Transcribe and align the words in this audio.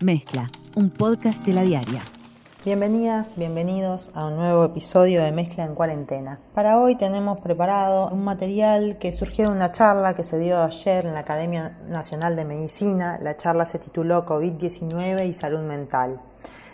Mezcla, 0.00 0.48
un 0.76 0.88
podcast 0.88 1.44
de 1.44 1.52
la 1.52 1.60
diaria. 1.60 2.00
Bienvenidas, 2.64 3.36
bienvenidos 3.36 4.10
a 4.14 4.28
un 4.28 4.36
nuevo 4.36 4.64
episodio 4.64 5.22
de 5.22 5.30
Mezcla 5.30 5.66
en 5.66 5.74
Cuarentena. 5.74 6.38
Para 6.54 6.78
hoy 6.78 6.94
tenemos 6.94 7.40
preparado 7.40 8.08
un 8.08 8.24
material 8.24 8.96
que 8.98 9.12
surgió 9.12 9.50
de 9.50 9.56
una 9.56 9.72
charla 9.72 10.14
que 10.14 10.24
se 10.24 10.38
dio 10.38 10.62
ayer 10.62 11.04
en 11.04 11.12
la 11.12 11.20
Academia 11.20 11.76
Nacional 11.86 12.34
de 12.34 12.46
Medicina. 12.46 13.18
La 13.20 13.36
charla 13.36 13.66
se 13.66 13.78
tituló 13.78 14.24
COVID-19 14.24 15.28
y 15.28 15.34
salud 15.34 15.60
mental. 15.60 16.18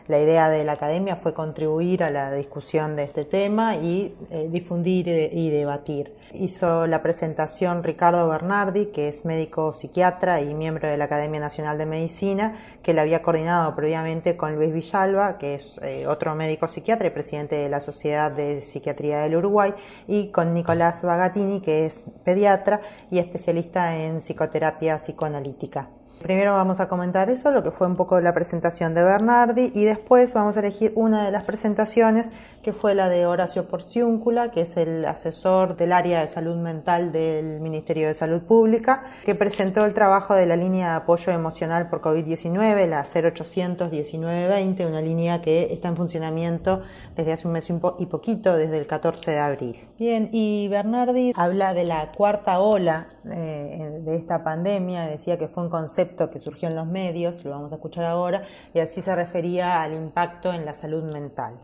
La 0.09 0.21
idea 0.21 0.49
de 0.49 0.63
la 0.63 0.73
academia 0.73 1.17
fue 1.17 1.35
contribuir 1.35 2.05
a 2.05 2.11
la 2.11 2.33
discusión 2.33 2.95
de 2.95 3.03
este 3.03 3.25
tema 3.25 3.75
y 3.75 4.17
eh, 4.31 4.49
difundir 4.49 5.09
y 5.09 5.51
debatir. 5.51 6.15
Hizo 6.33 6.87
la 6.87 7.03
presentación 7.03 7.83
Ricardo 7.83 8.29
Bernardi, 8.29 8.87
que 8.87 9.09
es 9.09 9.25
médico 9.25 9.75
psiquiatra 9.75 10.41
y 10.41 10.55
miembro 10.55 10.89
de 10.89 10.97
la 10.97 11.05
Academia 11.05 11.41
Nacional 11.41 11.77
de 11.77 11.87
Medicina, 11.87 12.57
que 12.85 12.95
la 12.95 13.03
había 13.03 13.21
coordinado 13.23 13.75
previamente 13.75 14.37
con 14.37 14.55
Luis 14.55 14.73
Villalba, 14.73 15.39
que 15.39 15.55
es 15.57 15.81
eh, 15.83 16.07
otro 16.07 16.37
médico 16.37 16.69
psiquiatra 16.69 17.09
y 17.09 17.11
presidente 17.11 17.57
de 17.57 17.69
la 17.69 17.81
Sociedad 17.81 18.31
de 18.31 18.63
Psiquiatría 18.63 19.19
del 19.19 19.35
Uruguay, 19.35 19.75
y 20.07 20.29
con 20.29 20.55
Nicolás 20.55 21.03
Bagatini, 21.03 21.61
que 21.61 21.85
es 21.85 22.05
pediatra 22.25 22.81
y 23.11 23.19
especialista 23.19 23.97
en 23.97 24.19
psicoterapia 24.19 24.99
psicoanalítica. 24.99 25.91
Primero 26.21 26.55
vamos 26.55 26.81
a 26.81 26.89
comentar 26.89 27.31
eso, 27.31 27.51
lo 27.51 27.63
que 27.63 27.71
fue 27.71 27.87
un 27.87 27.97
poco 27.97 28.21
la 28.21 28.33
presentación 28.33 28.95
de 28.95 29.03
Bernardi, 29.03 29.73
y 29.75 29.85
después 29.85 30.33
vamos 30.35 30.57
a 30.57 30.61
elegir 30.61 30.93
una 30.95 31.25
de 31.25 31.31
las 31.31 31.45
presentaciones 31.45 32.29
que 32.63 32.73
fue 32.73 32.95
la 32.95 33.09
de 33.09 33.27
Horacio 33.27 33.69
Porciúncula, 33.69 34.51
que 34.51 34.63
es 34.63 34.77
el 34.77 35.05
asesor 35.05 35.77
del 35.77 35.93
área 35.93 36.21
de 36.21 36.29
salud 36.29 36.57
mental 36.57 37.13
del 37.13 37.61
Ministerio 37.61 38.09
de 38.09 38.15
Salud 38.15 38.43
Pública, 38.43 39.05
que 39.25 39.35
presentó 39.35 39.85
el 39.85 39.95
trabajo 39.95 40.35
de 40.35 40.47
la 40.47 40.57
línea 40.57 40.91
de 40.91 40.97
apoyo 40.97 41.33
emocional 41.33 41.89
por 41.89 42.01
COVID-19, 42.01 42.89
la 42.89 43.05
0800 43.05 43.91
1920, 43.91 44.87
una 44.87 45.01
línea 45.01 45.43
que 45.43 45.73
está 45.73 45.89
en 45.89 45.97
funcionamiento 45.97 46.83
desde 47.15 47.33
hace 47.33 47.47
un 47.47 47.55
mes 47.55 47.71
y 47.99 48.07
poquito, 48.07 48.57
desde 48.57 48.79
el 48.79 48.87
14 48.87 49.31
de 49.31 49.39
abril. 49.39 49.77
Bien, 49.99 50.29
y 50.33 50.69
Bernardi 50.69 51.33
habla 51.37 51.75
de 51.75 51.85
la 51.85 52.13
cuarta 52.13 52.61
ola 52.61 53.09
eh, 53.25 54.01
de 54.05 54.17
esta 54.17 54.45
pandemia, 54.45 55.07
decía 55.07 55.39
que 55.39 55.49
fue 55.49 55.65
un 55.65 55.71
concepto 55.71 56.06
que 56.15 56.41
surgió 56.41 56.69
en 56.69 56.77
los 56.77 56.87
medios, 56.87 57.45
lo 57.45 57.51
vamos 57.51 57.73
a 57.73 57.77
escuchar 57.77 58.05
ahora, 58.05 58.47
y 58.75 58.79
así 58.79 59.03
se 59.03 59.15
refería 59.15 59.83
al 59.83 59.95
impacto 59.95 60.53
en 60.53 60.65
la 60.65 60.73
salud 60.73 61.05
mental. 61.05 61.61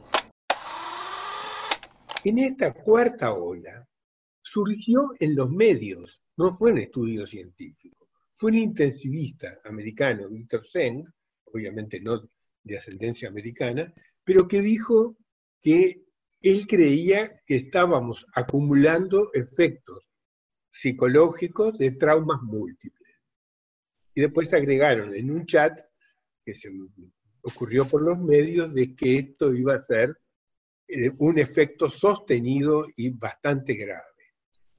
En 2.25 2.39
esta 2.39 2.73
cuarta 2.73 3.33
ola 3.33 3.87
surgió 4.41 5.09
en 5.19 5.35
los 5.35 5.51
medios, 5.51 6.23
no 6.37 6.53
fue 6.55 6.73
un 6.73 6.79
estudio 6.79 7.27
científico, 7.27 8.09
fue 8.35 8.51
un 8.51 8.59
intensivista 8.59 9.59
americano, 9.65 10.29
Victor 10.29 10.63
Zeng, 10.71 11.05
obviamente 11.53 12.01
no 12.01 12.21
de 12.63 12.79
ascendencia 12.79 13.29
americana, 13.29 13.93
pero 14.25 14.47
que 14.47 14.61
dijo 14.61 15.17
que 15.61 16.05
él 16.41 16.67
creía 16.67 17.41
que 17.47 17.55
estábamos 17.57 18.27
acumulando 18.35 19.31
efectos 19.33 20.05
psicológicos 20.71 21.79
de 21.79 21.93
traumas 21.93 22.41
múltiples. 22.43 23.02
Y 24.15 24.21
después 24.21 24.53
agregaron 24.53 25.15
en 25.15 25.31
un 25.31 25.47
chat 25.47 25.79
que 26.45 26.55
se 26.55 26.71
ocurrió 27.43 27.87
por 27.87 28.03
los 28.03 28.19
medios 28.19 28.75
de 28.75 28.95
que 28.95 29.17
esto 29.17 29.53
iba 29.55 29.75
a 29.75 29.79
ser 29.79 30.17
eh, 30.89 31.11
un 31.19 31.39
efecto 31.39 31.89
sostenido 31.89 32.87
y 32.97 33.11
bastante 33.11 33.75
grave. 33.75 34.03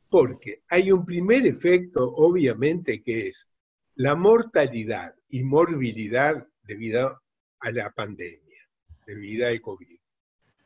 Porque 0.09 0.63
hay 0.69 0.91
un 0.91 1.05
primer 1.05 1.45
efecto, 1.47 2.03
obviamente, 2.03 3.01
que 3.01 3.29
es 3.29 3.47
la 3.95 4.15
mortalidad 4.15 5.15
y 5.29 5.43
morbilidad 5.43 6.47
debido 6.61 7.21
a 7.59 7.71
la 7.71 7.91
pandemia, 7.91 8.69
debido 9.05 9.47
al 9.47 9.61
COVID. 9.61 9.99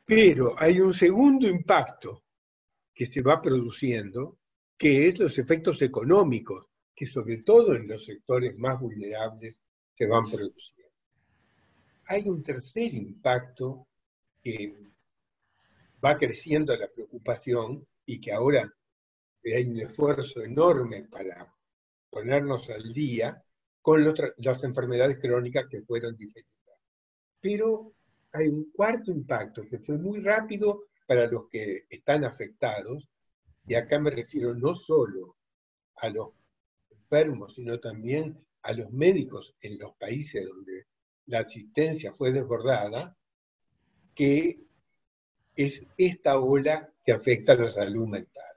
Pero 0.06 0.56
hay 0.58 0.80
un 0.80 0.94
segundo 0.94 1.48
impacto 1.48 2.24
que 2.94 3.06
se 3.06 3.22
va 3.22 3.42
produciendo, 3.42 4.40
que 4.78 5.08
es 5.08 5.20
los 5.20 5.38
efectos 5.38 5.82
económicos, 5.82 6.66
que 6.98 7.06
sobre 7.06 7.44
todo 7.44 7.76
en 7.76 7.88
los 7.88 8.04
sectores 8.04 8.58
más 8.58 8.80
vulnerables 8.80 9.62
se 9.94 10.08
van 10.08 10.24
produciendo. 10.24 10.92
Hay 12.08 12.28
un 12.28 12.42
tercer 12.42 12.92
impacto 12.92 13.88
que 14.42 14.76
va 16.04 16.18
creciendo 16.18 16.76
la 16.76 16.88
preocupación 16.88 17.86
y 18.04 18.20
que 18.20 18.32
ahora 18.32 18.74
hay 19.46 19.66
un 19.66 19.80
esfuerzo 19.80 20.42
enorme 20.42 21.04
para 21.04 21.54
ponernos 22.10 22.68
al 22.72 22.92
día 22.92 23.44
con 23.80 24.04
las 24.04 24.64
enfermedades 24.64 25.20
crónicas 25.20 25.68
que 25.70 25.84
fueron 25.84 26.18
diferentes. 26.18 26.52
Pero 27.40 27.94
hay 28.34 28.48
un 28.48 28.72
cuarto 28.72 29.12
impacto 29.12 29.68
que 29.70 29.78
fue 29.78 30.00
muy 30.00 30.20
rápido 30.20 30.86
para 31.06 31.28
los 31.28 31.48
que 31.48 31.86
están 31.92 32.26
afectados, 32.26 33.08
y 33.68 33.76
acá 33.76 34.00
me 34.00 34.10
refiero 34.10 34.56
no 34.56 34.74
solo 34.74 35.36
a 35.98 36.10
los 36.10 36.30
enfermos, 37.10 37.56
sino 37.56 37.80
también 37.80 38.38
a 38.64 38.74
los 38.74 38.92
médicos 38.92 39.56
en 39.62 39.80
los 39.80 39.96
países 39.96 40.46
donde 40.46 40.88
la 41.26 41.40
asistencia 41.40 42.14
fue 42.14 42.32
desbordada, 42.32 43.16
que 44.14 44.60
es 45.56 45.84
esta 45.98 46.40
ola 46.40 46.92
que 47.04 47.14
afecta 47.14 47.54
a 47.54 47.56
la 47.56 47.70
salud 47.70 48.08
mental. 48.08 48.57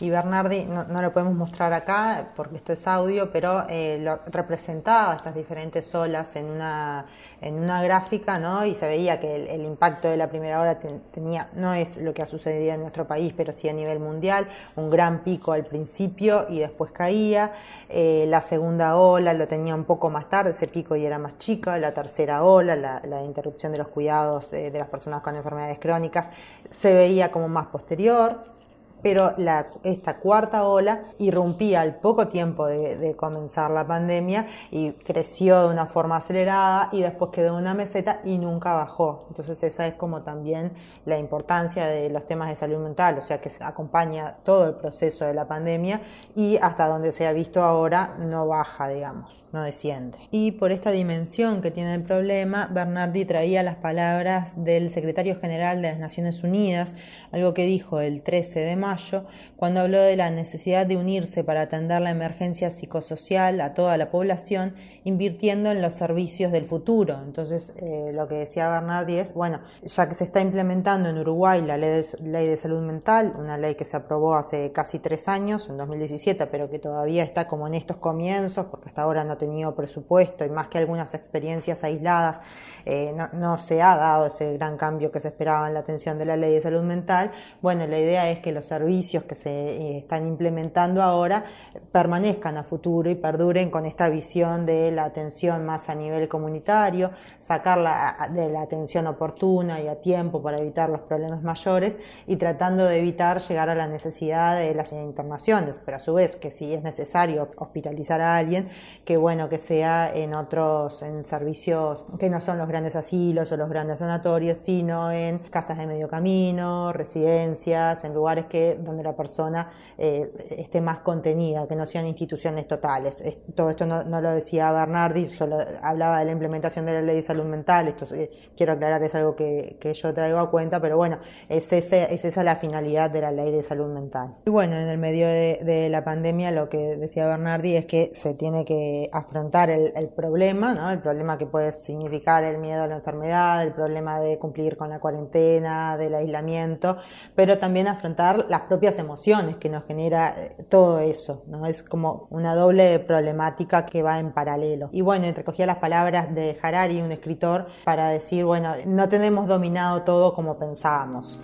Y 0.00 0.08
Bernardi, 0.08 0.64
no, 0.64 1.02
lo 1.02 1.12
podemos 1.12 1.34
mostrar 1.34 1.74
acá 1.74 2.28
porque 2.34 2.56
esto 2.56 2.72
es 2.72 2.86
audio, 2.86 3.30
pero 3.30 3.66
eh, 3.68 3.98
lo 4.00 4.18
representaba 4.32 5.14
estas 5.14 5.34
diferentes 5.34 5.94
olas 5.94 6.34
en 6.36 6.46
una, 6.46 7.04
en 7.42 7.56
una 7.56 7.82
gráfica, 7.82 8.38
¿no? 8.38 8.64
Y 8.64 8.74
se 8.74 8.88
veía 8.88 9.20
que 9.20 9.52
el, 9.54 9.60
impacto 9.60 10.08
de 10.08 10.16
la 10.16 10.30
primera 10.30 10.62
ola 10.62 10.78
tenía, 11.12 11.50
no 11.52 11.74
es 11.74 11.98
lo 11.98 12.14
que 12.14 12.22
ha 12.22 12.26
sucedido 12.26 12.72
en 12.72 12.80
nuestro 12.80 13.06
país, 13.06 13.34
pero 13.36 13.52
sí 13.52 13.68
a 13.68 13.74
nivel 13.74 13.98
mundial, 13.98 14.48
un 14.76 14.88
gran 14.88 15.22
pico 15.22 15.52
al 15.52 15.64
principio 15.64 16.46
y 16.48 16.60
después 16.60 16.92
caía. 16.92 17.52
Eh, 17.90 18.24
la 18.26 18.40
segunda 18.40 18.96
ola 18.96 19.34
lo 19.34 19.46
tenía 19.48 19.74
un 19.74 19.84
poco 19.84 20.08
más 20.08 20.30
tarde, 20.30 20.52
ese 20.52 20.66
pico 20.66 20.96
y 20.96 21.04
era 21.04 21.18
más 21.18 21.36
chico. 21.36 21.76
La 21.76 21.92
tercera 21.92 22.42
ola, 22.42 22.74
la, 22.74 23.22
interrupción 23.22 23.70
de 23.72 23.78
los 23.78 23.88
cuidados 23.88 24.50
de 24.50 24.70
las 24.70 24.88
personas 24.88 25.20
con 25.20 25.36
enfermedades 25.36 25.78
crónicas, 25.78 26.30
se 26.70 26.94
veía 26.94 27.30
como 27.30 27.48
más 27.48 27.66
posterior 27.66 28.59
pero 29.02 29.34
esta 29.82 30.18
cuarta 30.18 30.66
ola 30.66 31.04
irrumpía 31.18 31.80
al 31.80 31.96
poco 31.96 32.28
tiempo 32.28 32.66
de, 32.66 33.14
comenzar 33.16 33.70
la 33.70 33.86
pandemia 33.86 34.46
y 34.70 34.92
creció 34.92 35.62
de 35.62 35.72
una 35.72 35.86
forma 35.86 36.16
acelerada 36.16 36.88
y 36.92 37.02
después 37.02 37.30
quedó 37.32 37.48
en 37.48 37.54
una 37.54 37.74
meseta 37.74 38.20
y 38.24 38.38
nunca 38.38 38.72
bajó. 38.74 39.26
Entonces 39.28 39.62
esa 39.62 39.86
es 39.86 39.94
como 39.94 40.22
también 40.22 40.72
la 41.04 41.18
importancia 41.18 41.86
de 41.86 42.08
los 42.10 42.26
temas 42.26 42.48
de 42.48 42.56
salud 42.56 42.78
mental, 42.78 43.18
o 43.18 43.22
sea 43.22 43.40
que 43.40 43.50
acompaña 43.60 44.36
todo 44.44 44.66
el 44.66 44.74
proceso 44.74 45.24
de 45.24 45.34
la 45.34 45.46
pandemia 45.46 46.00
y 46.34 46.56
hasta 46.58 46.86
donde 46.86 47.12
se 47.12 47.26
ha 47.26 47.32
visto 47.32 47.62
ahora 47.62 48.16
no 48.18 48.46
baja, 48.46 48.88
digamos, 48.88 49.46
no 49.52 49.62
desciende. 49.62 50.18
Y 50.30 50.52
por 50.52 50.72
esta 50.72 50.90
dimensión 50.90 51.62
que 51.62 51.70
tiene 51.70 51.94
el 51.94 52.02
problema, 52.02 52.68
Bernardi 52.70 53.24
traía 53.24 53.62
las 53.62 53.76
palabras 53.76 54.52
del 54.56 54.90
secretario 54.90 55.38
general 55.38 55.82
de 55.82 55.90
las 55.90 55.98
Naciones 55.98 56.42
Unidas, 56.42 56.94
algo 57.32 57.54
que 57.54 57.64
dijo 57.64 58.00
el 58.00 58.22
13 58.22 58.60
de 58.60 58.76
marzo 58.90 59.24
cuando 59.56 59.80
habló 59.80 60.00
de 60.00 60.16
la 60.16 60.30
necesidad 60.30 60.86
de 60.86 60.96
unirse 60.96 61.44
para 61.44 61.60
atender 61.60 62.00
la 62.00 62.10
emergencia 62.10 62.70
psicosocial 62.70 63.60
a 63.60 63.74
toda 63.74 63.96
la 63.98 64.10
población, 64.10 64.74
invirtiendo 65.04 65.70
en 65.70 65.82
los 65.82 65.94
servicios 65.94 66.50
del 66.50 66.64
futuro. 66.64 67.18
Entonces, 67.22 67.74
eh, 67.76 68.10
lo 68.14 68.26
que 68.26 68.36
decía 68.36 68.70
Bernardi 68.70 69.18
es, 69.18 69.34
bueno, 69.34 69.60
ya 69.82 70.08
que 70.08 70.14
se 70.14 70.24
está 70.24 70.40
implementando 70.40 71.10
en 71.10 71.18
Uruguay 71.18 71.60
la 71.60 71.76
ley 71.76 71.90
de, 71.90 72.06
ley 72.22 72.48
de 72.48 72.56
salud 72.56 72.80
mental, 72.80 73.34
una 73.38 73.58
ley 73.58 73.74
que 73.74 73.84
se 73.84 73.96
aprobó 73.98 74.34
hace 74.34 74.72
casi 74.72 74.98
tres 74.98 75.28
años, 75.28 75.68
en 75.68 75.76
2017, 75.76 76.46
pero 76.46 76.70
que 76.70 76.78
todavía 76.78 77.22
está 77.22 77.46
como 77.46 77.66
en 77.66 77.74
estos 77.74 77.98
comienzos, 77.98 78.66
porque 78.70 78.88
hasta 78.88 79.02
ahora 79.02 79.24
no 79.24 79.32
ha 79.32 79.38
tenido 79.38 79.74
presupuesto 79.74 80.44
y 80.44 80.48
más 80.48 80.68
que 80.68 80.78
algunas 80.78 81.12
experiencias 81.12 81.84
aisladas, 81.84 82.40
eh, 82.86 83.12
no, 83.14 83.28
no 83.34 83.58
se 83.58 83.82
ha 83.82 83.94
dado 83.96 84.26
ese 84.26 84.54
gran 84.54 84.78
cambio 84.78 85.12
que 85.12 85.20
se 85.20 85.28
esperaba 85.28 85.68
en 85.68 85.74
la 85.74 85.80
atención 85.80 86.18
de 86.18 86.24
la 86.24 86.36
ley 86.36 86.54
de 86.54 86.62
salud 86.62 86.82
mental. 86.82 87.30
Bueno, 87.60 87.86
la 87.86 87.98
idea 87.98 88.30
es 88.30 88.38
que 88.38 88.52
los 88.52 88.64
servicios 88.64 88.79
que 89.26 89.34
se 89.34 89.50
eh, 89.50 89.98
están 89.98 90.26
implementando 90.26 91.02
ahora 91.02 91.44
permanezcan 91.92 92.56
a 92.56 92.64
futuro 92.64 93.10
y 93.10 93.14
perduren 93.14 93.70
con 93.70 93.86
esta 93.86 94.08
visión 94.08 94.66
de 94.66 94.90
la 94.90 95.04
atención 95.04 95.64
más 95.64 95.88
a 95.88 95.94
nivel 95.94 96.28
comunitario, 96.28 97.10
sacarla 97.40 98.28
de 98.32 98.48
la 98.48 98.62
atención 98.62 99.06
oportuna 99.06 99.80
y 99.80 99.88
a 99.88 100.00
tiempo 100.00 100.42
para 100.42 100.58
evitar 100.58 100.90
los 100.90 101.00
problemas 101.02 101.42
mayores 101.42 101.98
y 102.26 102.36
tratando 102.36 102.84
de 102.84 102.98
evitar 102.98 103.40
llegar 103.40 103.68
a 103.68 103.74
la 103.74 103.86
necesidad 103.86 104.56
de 104.56 104.74
las 104.74 104.92
internaciones, 104.92 105.80
pero 105.84 105.96
a 105.96 106.00
su 106.00 106.14
vez 106.14 106.36
que 106.36 106.50
si 106.50 106.74
es 106.74 106.82
necesario 106.82 107.50
hospitalizar 107.56 108.20
a 108.20 108.36
alguien, 108.36 108.68
que 109.04 109.16
bueno 109.16 109.48
que 109.48 109.58
sea 109.58 110.10
en 110.12 110.34
otros, 110.34 111.02
en 111.02 111.24
servicios 111.24 112.06
que 112.18 112.30
no 112.30 112.40
son 112.40 112.58
los 112.58 112.68
grandes 112.68 112.96
asilos 112.96 113.50
o 113.52 113.56
los 113.56 113.68
grandes 113.68 113.98
sanatorios, 113.98 114.58
sino 114.58 115.10
en 115.10 115.38
casas 115.38 115.78
de 115.78 115.86
medio 115.86 116.08
camino, 116.08 116.92
residencias, 116.92 118.04
en 118.04 118.14
lugares 118.14 118.46
que 118.46 118.69
que 118.76 118.82
donde 118.82 119.02
la 119.02 119.14
persona 119.16 119.70
eh, 119.98 120.32
esté 120.50 120.80
más 120.80 121.00
contenida, 121.00 121.66
que 121.66 121.76
no 121.76 121.86
sean 121.86 122.06
instituciones 122.06 122.66
totales. 122.66 123.22
todo 123.54 123.70
esto 123.70 123.86
no, 123.86 124.20
lo 124.20 124.30
decía 124.30 124.72
Bernardi, 124.72 125.26
solo 125.26 125.58
hablaba 125.82 126.20
de 126.20 126.26
la 126.26 126.32
implementación 126.32 126.86
de 126.86 126.92
la 126.94 127.02
ley 127.02 127.16
de 127.16 127.22
salud 127.22 127.44
mental, 127.44 127.88
esto 127.88 128.06
eh, 128.14 128.30
quiero 128.56 128.72
aclarar, 128.72 129.02
es 129.02 129.14
algo 129.14 129.34
que, 129.34 129.78
yo 129.92 130.14
traigo 130.14 130.38
a 130.38 130.50
cuenta, 130.50 130.80
pero 130.80 130.96
bueno, 130.96 131.18
es, 131.48 131.72
ese, 131.72 132.12
es 132.14 132.24
esa 132.24 132.42
la 132.42 132.56
finalidad 132.56 133.10
de 133.10 133.20
la 133.20 133.30
ley 133.30 133.50
de 133.50 133.62
salud 133.62 133.88
mental. 133.88 134.34
Y 134.46 134.50
bueno, 134.50 134.76
en 134.76 134.88
el 134.88 134.98
medio 134.98 135.26
de, 135.26 135.88
la 135.90 136.04
pandemia 136.04 136.50
lo 136.50 136.68
que 136.68 136.96
decía 136.96 137.26
Bernardi 137.26 137.76
es 137.76 137.86
que 137.86 138.12
se 138.14 138.34
tiene 138.34 138.64
que 138.64 139.08
afrontar 139.12 139.70
el, 139.70 139.92
el 139.96 140.08
problema, 140.08 140.74
¿no? 140.74 140.90
el 140.90 141.00
problema 141.00 141.38
que 141.38 141.46
puede 141.46 141.72
significar 141.72 142.44
el 142.44 142.58
miedo 142.58 142.82
a 142.82 142.86
la 142.86 142.96
enfermedad, 142.96 143.62
el 143.62 143.72
problema 143.72 144.20
de 144.20 144.38
cumplir 144.38 144.76
con 144.76 144.90
la 144.90 145.00
cuarentena, 145.00 145.96
del 145.96 146.14
aislamiento, 146.14 146.98
pero 147.34 147.58
también 147.58 147.88
afrontar 147.88 148.44
las 148.48 148.59
propias 148.62 148.98
emociones 148.98 149.56
que 149.56 149.68
nos 149.68 149.84
genera 149.84 150.34
eh, 150.36 150.64
todo 150.68 151.00
eso, 151.00 151.44
¿no? 151.46 151.66
Es 151.66 151.82
como 151.82 152.28
una 152.30 152.54
doble 152.54 152.98
problemática 153.00 153.86
que 153.86 154.02
va 154.02 154.18
en 154.18 154.32
paralelo. 154.32 154.90
Y 154.92 155.00
bueno, 155.00 155.26
recogía 155.32 155.66
las 155.66 155.78
palabras 155.78 156.34
de 156.34 156.56
Harari, 156.60 157.00
un 157.00 157.12
escritor, 157.12 157.68
para 157.84 158.10
decir, 158.10 158.44
bueno, 158.44 158.74
no 158.86 159.08
tenemos 159.08 159.46
dominado 159.46 160.02
todo 160.02 160.34
como 160.34 160.58
pensábamos. 160.58 161.40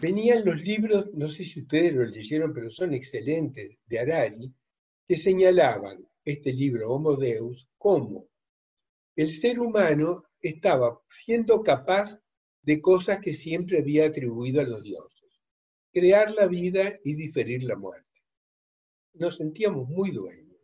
Venían 0.00 0.44
los 0.44 0.56
libros, 0.62 1.06
no 1.12 1.28
sé 1.28 1.44
si 1.44 1.60
ustedes 1.60 1.92
los 1.92 2.10
leyeron, 2.10 2.54
pero 2.54 2.70
son 2.70 2.94
excelentes, 2.94 3.76
de 3.86 3.98
Harari, 3.98 4.54
que 5.06 5.16
señalaban 5.16 5.98
este 6.24 6.52
libro, 6.52 6.90
Homo 6.90 7.16
Deus, 7.16 7.68
como 7.76 8.26
el 9.16 9.28
ser 9.28 9.60
humano 9.60 10.24
estaba 10.40 10.98
siendo 11.10 11.62
capaz 11.62 12.18
de 12.62 12.80
cosas 12.80 13.18
que 13.18 13.34
siempre 13.34 13.78
había 13.78 14.06
atribuido 14.06 14.60
a 14.60 14.64
los 14.64 14.82
dioses. 14.82 15.09
Crear 15.92 16.30
la 16.30 16.46
vida 16.46 16.98
y 17.04 17.14
diferir 17.14 17.62
la 17.64 17.76
muerte. 17.76 18.06
Nos 19.14 19.36
sentíamos 19.36 19.88
muy 19.88 20.12
dueños. 20.12 20.56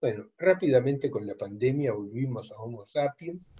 Bueno, 0.00 0.30
rápidamente 0.36 1.10
con 1.10 1.26
la 1.26 1.34
pandemia 1.34 1.92
volvimos 1.92 2.50
a 2.52 2.56
Homo 2.56 2.86
sapiens 2.86 3.50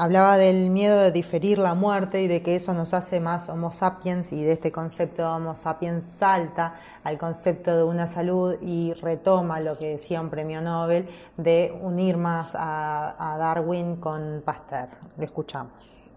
Hablaba 0.00 0.36
del 0.36 0.70
miedo 0.70 1.00
de 1.00 1.10
diferir 1.10 1.58
la 1.58 1.74
muerte 1.74 2.22
y 2.22 2.28
de 2.28 2.40
que 2.40 2.54
eso 2.54 2.72
nos 2.72 2.94
hace 2.94 3.18
más 3.18 3.48
Homo 3.48 3.72
sapiens 3.72 4.32
y 4.32 4.44
de 4.44 4.52
este 4.52 4.70
concepto 4.70 5.22
de 5.22 5.28
Homo 5.28 5.56
sapiens 5.56 6.06
salta 6.06 6.76
al 7.02 7.18
concepto 7.18 7.76
de 7.76 7.82
una 7.82 8.06
salud 8.06 8.54
y 8.62 8.92
retoma 8.92 9.58
lo 9.58 9.76
que 9.76 9.88
decía 9.88 10.20
un 10.20 10.30
premio 10.30 10.62
Nobel 10.62 11.08
de 11.36 11.76
unir 11.82 12.16
más 12.16 12.52
a, 12.54 13.36
Darwin 13.40 13.96
con 13.96 14.40
Pasteur. 14.44 14.88
Le 15.16 15.24
escuchamos. 15.24 16.07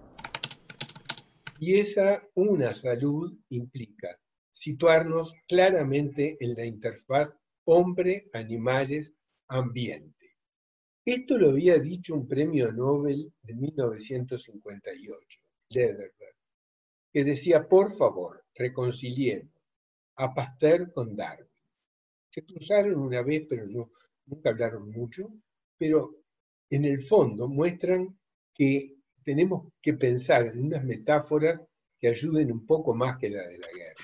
Y 1.62 1.80
esa 1.80 2.28
una 2.34 2.76
salud 2.76 3.38
implica 3.50 4.20
situarnos 4.52 5.36
claramente 5.48 6.36
en 6.40 6.56
la 6.56 6.66
interfaz 6.66 7.36
hombre-animales-ambiente 7.66 10.22
esto 11.06 11.36
lo 11.36 11.50
había 11.50 11.80
dicho 11.80 12.14
un 12.14 12.28
premio 12.28 12.72
Nobel 12.72 13.34
de 13.42 13.56
1958, 13.56 15.40
Lederberg, 15.70 16.36
que 17.12 17.24
decía, 17.24 17.68
por 17.68 17.96
favor, 17.96 18.46
reconciliemos 18.54 19.52
a 20.18 20.32
Pasteur 20.32 20.94
con 20.94 21.16
Darwin. 21.16 21.50
Se 22.30 22.46
cruzaron 22.46 23.00
una 23.00 23.24
vez, 23.24 23.48
pero 23.50 23.66
no, 23.66 23.92
nunca 24.28 24.52
hablaron 24.52 24.92
mucho, 24.92 25.34
pero 25.76 26.22
en 26.70 26.86
el 26.86 27.02
fondo 27.02 27.48
muestran 27.48 28.20
que 28.54 28.96
tenemos 29.24 29.68
que 29.82 29.94
pensar 29.94 30.48
en 30.48 30.66
unas 30.66 30.84
metáforas 30.84 31.62
que 32.00 32.10
ayuden 32.10 32.52
un 32.52 32.66
poco 32.66 32.94
más 32.94 33.18
que 33.18 33.30
la 33.30 33.44
de 33.48 33.58
la 33.58 33.68
guerra, 33.76 33.96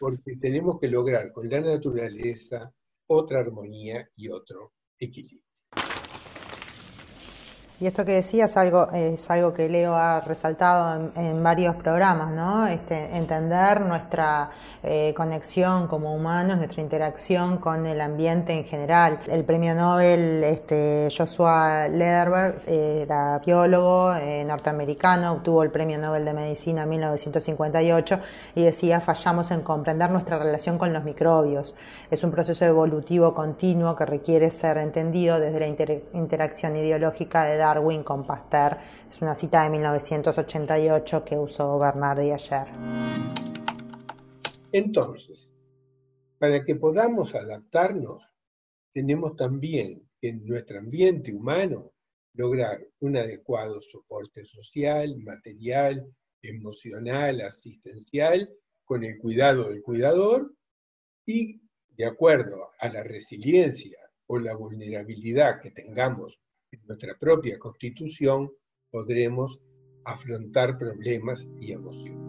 porque 0.00 0.36
tenemos 0.36 0.80
que 0.80 0.88
lograr 0.88 1.32
con 1.32 1.48
la 1.48 1.60
naturaleza 1.60 2.72
otra 3.06 3.40
armonía 3.40 4.08
y 4.16 4.28
otro 4.28 4.72
equilibrio. 4.98 5.47
Y 7.80 7.86
esto 7.86 8.04
que 8.04 8.10
decía 8.10 8.46
es 8.46 8.56
algo, 8.56 9.54
que 9.54 9.68
Leo 9.68 9.94
ha 9.94 10.20
resaltado 10.20 11.12
en, 11.14 11.44
varios 11.44 11.76
programas, 11.76 12.32
¿no? 12.32 12.66
Este, 12.66 13.16
entender 13.16 13.82
nuestra 13.82 14.50
eh, 14.82 15.14
conexión 15.16 15.86
como 15.86 16.12
humanos, 16.12 16.56
nuestra 16.56 16.82
interacción 16.82 17.58
con 17.58 17.86
el 17.86 18.00
ambiente 18.00 18.52
en 18.52 18.64
general. 18.64 19.20
El 19.28 19.44
premio 19.44 19.76
Nobel, 19.76 20.42
este, 20.42 21.08
Joshua 21.16 21.86
Lederberg, 21.86 22.62
era 22.66 23.38
biólogo 23.38 24.12
eh, 24.16 24.44
norteamericano, 24.44 25.34
obtuvo 25.34 25.62
el 25.62 25.70
premio 25.70 25.98
Nobel 25.98 26.24
de 26.24 26.32
Medicina 26.32 26.82
en 26.82 26.88
1958 26.88 28.20
y 28.56 28.64
decía, 28.64 29.00
fallamos 29.00 29.52
en 29.52 29.60
comprender 29.60 30.10
nuestra 30.10 30.36
relación 30.36 30.78
con 30.78 30.92
los 30.92 31.04
microbios. 31.04 31.76
Es 32.10 32.24
un 32.24 32.32
proceso 32.32 32.64
evolutivo 32.64 33.34
continuo 33.34 33.94
que 33.94 34.04
requiere 34.04 34.50
ser 34.50 34.78
entendido 34.78 35.38
desde 35.38 35.60
la 35.60 35.68
interacción 36.18 36.74
ideológica 36.74 37.44
de 37.44 37.67
Darwin 37.68 38.02
con 38.02 38.26
Pasteur. 38.26 38.78
Es 39.10 39.20
una 39.20 39.34
cita 39.34 39.64
de 39.64 39.70
1988 39.70 41.24
que 41.24 41.36
usó 41.36 41.78
Bernardi 41.78 42.30
ayer. 42.30 42.66
Entonces, 44.72 45.50
para 46.38 46.64
que 46.64 46.76
podamos 46.76 47.34
adaptarnos, 47.34 48.22
tenemos 48.92 49.36
también 49.36 50.08
que 50.20 50.30
en 50.30 50.46
nuestro 50.46 50.78
ambiente 50.78 51.34
humano 51.34 51.92
lograr 52.34 52.78
un 53.00 53.16
adecuado 53.16 53.80
soporte 53.82 54.44
social, 54.44 55.16
material, 55.18 56.06
emocional, 56.40 57.40
asistencial, 57.42 58.48
con 58.84 59.04
el 59.04 59.18
cuidado 59.18 59.68
del 59.68 59.82
cuidador 59.82 60.54
y 61.26 61.60
de 61.90 62.06
acuerdo 62.06 62.70
a 62.78 62.88
la 62.88 63.02
resiliencia 63.02 63.98
o 64.26 64.38
la 64.38 64.54
vulnerabilidad 64.54 65.60
que 65.60 65.70
tengamos 65.70 66.38
en 66.70 66.80
nuestra 66.86 67.16
propia 67.18 67.58
constitución, 67.58 68.50
podremos 68.90 69.60
afrontar 70.04 70.78
problemas 70.78 71.46
y 71.60 71.72
emociones. 71.72 72.28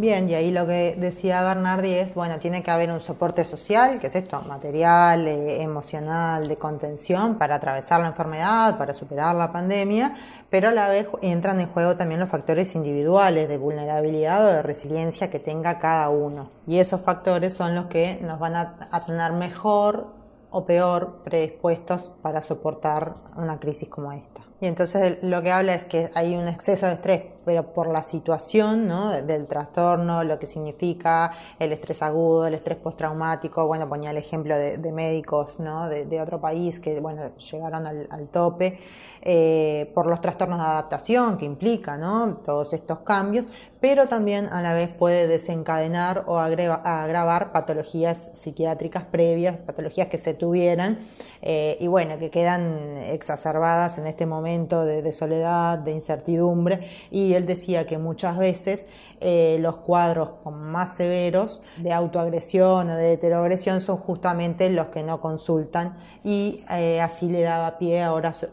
Bien, 0.00 0.28
y 0.28 0.34
ahí 0.34 0.52
lo 0.52 0.64
que 0.64 0.94
decía 0.96 1.42
Bernardi 1.42 1.92
es, 1.92 2.14
bueno, 2.14 2.38
tiene 2.38 2.62
que 2.62 2.70
haber 2.70 2.92
un 2.92 3.00
soporte 3.00 3.44
social, 3.44 3.98
que 3.98 4.06
es 4.06 4.14
esto, 4.14 4.40
material, 4.42 5.26
eh, 5.26 5.60
emocional, 5.60 6.46
de 6.46 6.54
contención 6.54 7.36
para 7.36 7.56
atravesar 7.56 8.00
la 8.00 8.06
enfermedad, 8.06 8.78
para 8.78 8.94
superar 8.94 9.34
la 9.34 9.50
pandemia, 9.50 10.14
pero 10.50 10.68
a 10.68 10.70
la 10.70 10.88
vez 10.88 11.08
entran 11.20 11.58
en 11.58 11.66
juego 11.66 11.96
también 11.96 12.20
los 12.20 12.28
factores 12.28 12.76
individuales 12.76 13.48
de 13.48 13.58
vulnerabilidad 13.58 14.44
o 14.44 14.52
de 14.52 14.62
resiliencia 14.62 15.30
que 15.30 15.40
tenga 15.40 15.80
cada 15.80 16.10
uno. 16.10 16.52
Y 16.68 16.78
esos 16.78 17.00
factores 17.00 17.54
son 17.54 17.74
los 17.74 17.86
que 17.86 18.20
nos 18.22 18.38
van 18.38 18.54
a 18.54 19.04
tener 19.04 19.32
mejor 19.32 20.17
o 20.50 20.64
peor 20.64 21.22
predispuestos 21.24 22.10
para 22.22 22.42
soportar 22.42 23.14
una 23.36 23.58
crisis 23.58 23.88
como 23.88 24.12
esta. 24.12 24.48
Y 24.60 24.66
entonces 24.66 25.18
lo 25.22 25.40
que 25.40 25.52
habla 25.52 25.74
es 25.74 25.84
que 25.84 26.10
hay 26.14 26.34
un 26.34 26.48
exceso 26.48 26.86
de 26.86 26.94
estrés, 26.94 27.22
pero 27.44 27.72
por 27.72 27.88
la 27.88 28.02
situación 28.02 28.88
¿no? 28.88 29.10
del 29.10 29.46
trastorno, 29.46 30.24
lo 30.24 30.40
que 30.40 30.46
significa 30.48 31.32
el 31.60 31.70
estrés 31.70 32.02
agudo, 32.02 32.48
el 32.48 32.54
estrés 32.54 32.76
postraumático, 32.76 33.64
bueno, 33.68 33.88
ponía 33.88 34.10
el 34.10 34.16
ejemplo 34.16 34.56
de, 34.56 34.92
médicos 34.92 35.60
¿no? 35.60 35.88
de, 35.88 36.20
otro 36.20 36.40
país 36.40 36.80
que 36.80 36.98
bueno, 36.98 37.30
llegaron 37.36 37.86
al, 37.86 38.28
tope, 38.32 38.80
eh, 39.22 39.92
por 39.94 40.06
los 40.06 40.20
trastornos 40.20 40.58
de 40.58 40.64
adaptación 40.64 41.38
que 41.38 41.44
implica 41.44 41.96
¿no? 41.96 42.38
todos 42.44 42.72
estos 42.72 42.98
cambios, 43.00 43.46
pero 43.80 44.06
también 44.06 44.46
a 44.46 44.60
la 44.62 44.74
vez 44.74 44.88
puede 44.88 45.26
desencadenar 45.28 46.24
o 46.26 46.38
agravar 46.38 47.52
patologías 47.52 48.30
psiquiátricas 48.34 49.04
previas, 49.04 49.56
patologías 49.56 50.08
que 50.08 50.18
se 50.18 50.34
tuvieran 50.34 50.98
eh, 51.42 51.76
y 51.80 51.86
bueno, 51.86 52.18
que 52.18 52.30
quedan 52.30 52.96
exacerbadas 52.96 53.98
en 53.98 54.06
este 54.06 54.26
momento 54.26 54.84
de, 54.84 55.12
soledad, 55.12 55.78
de 55.78 55.92
incertidumbre, 55.92 56.88
y 57.10 57.34
él 57.34 57.46
decía 57.46 57.86
que 57.86 57.98
muchas 57.98 58.36
veces 58.36 58.86
eh, 59.20 59.58
los 59.60 59.76
cuadros 59.76 60.30
más 60.44 60.94
severos 60.94 61.60
de 61.76 61.92
autoagresión 61.92 62.90
o 62.90 62.94
de 62.94 63.14
heteroagresión 63.14 63.80
son 63.80 63.96
justamente 63.96 64.70
los 64.70 64.86
que 64.86 65.02
no 65.02 65.20
consultan 65.20 65.96
y 66.22 66.64
eh, 66.70 67.00
así 67.00 67.28
le 67.28 67.42
daba 67.42 67.78
pie 67.78 68.02
a 68.02 68.12
Horacio, 68.12 68.48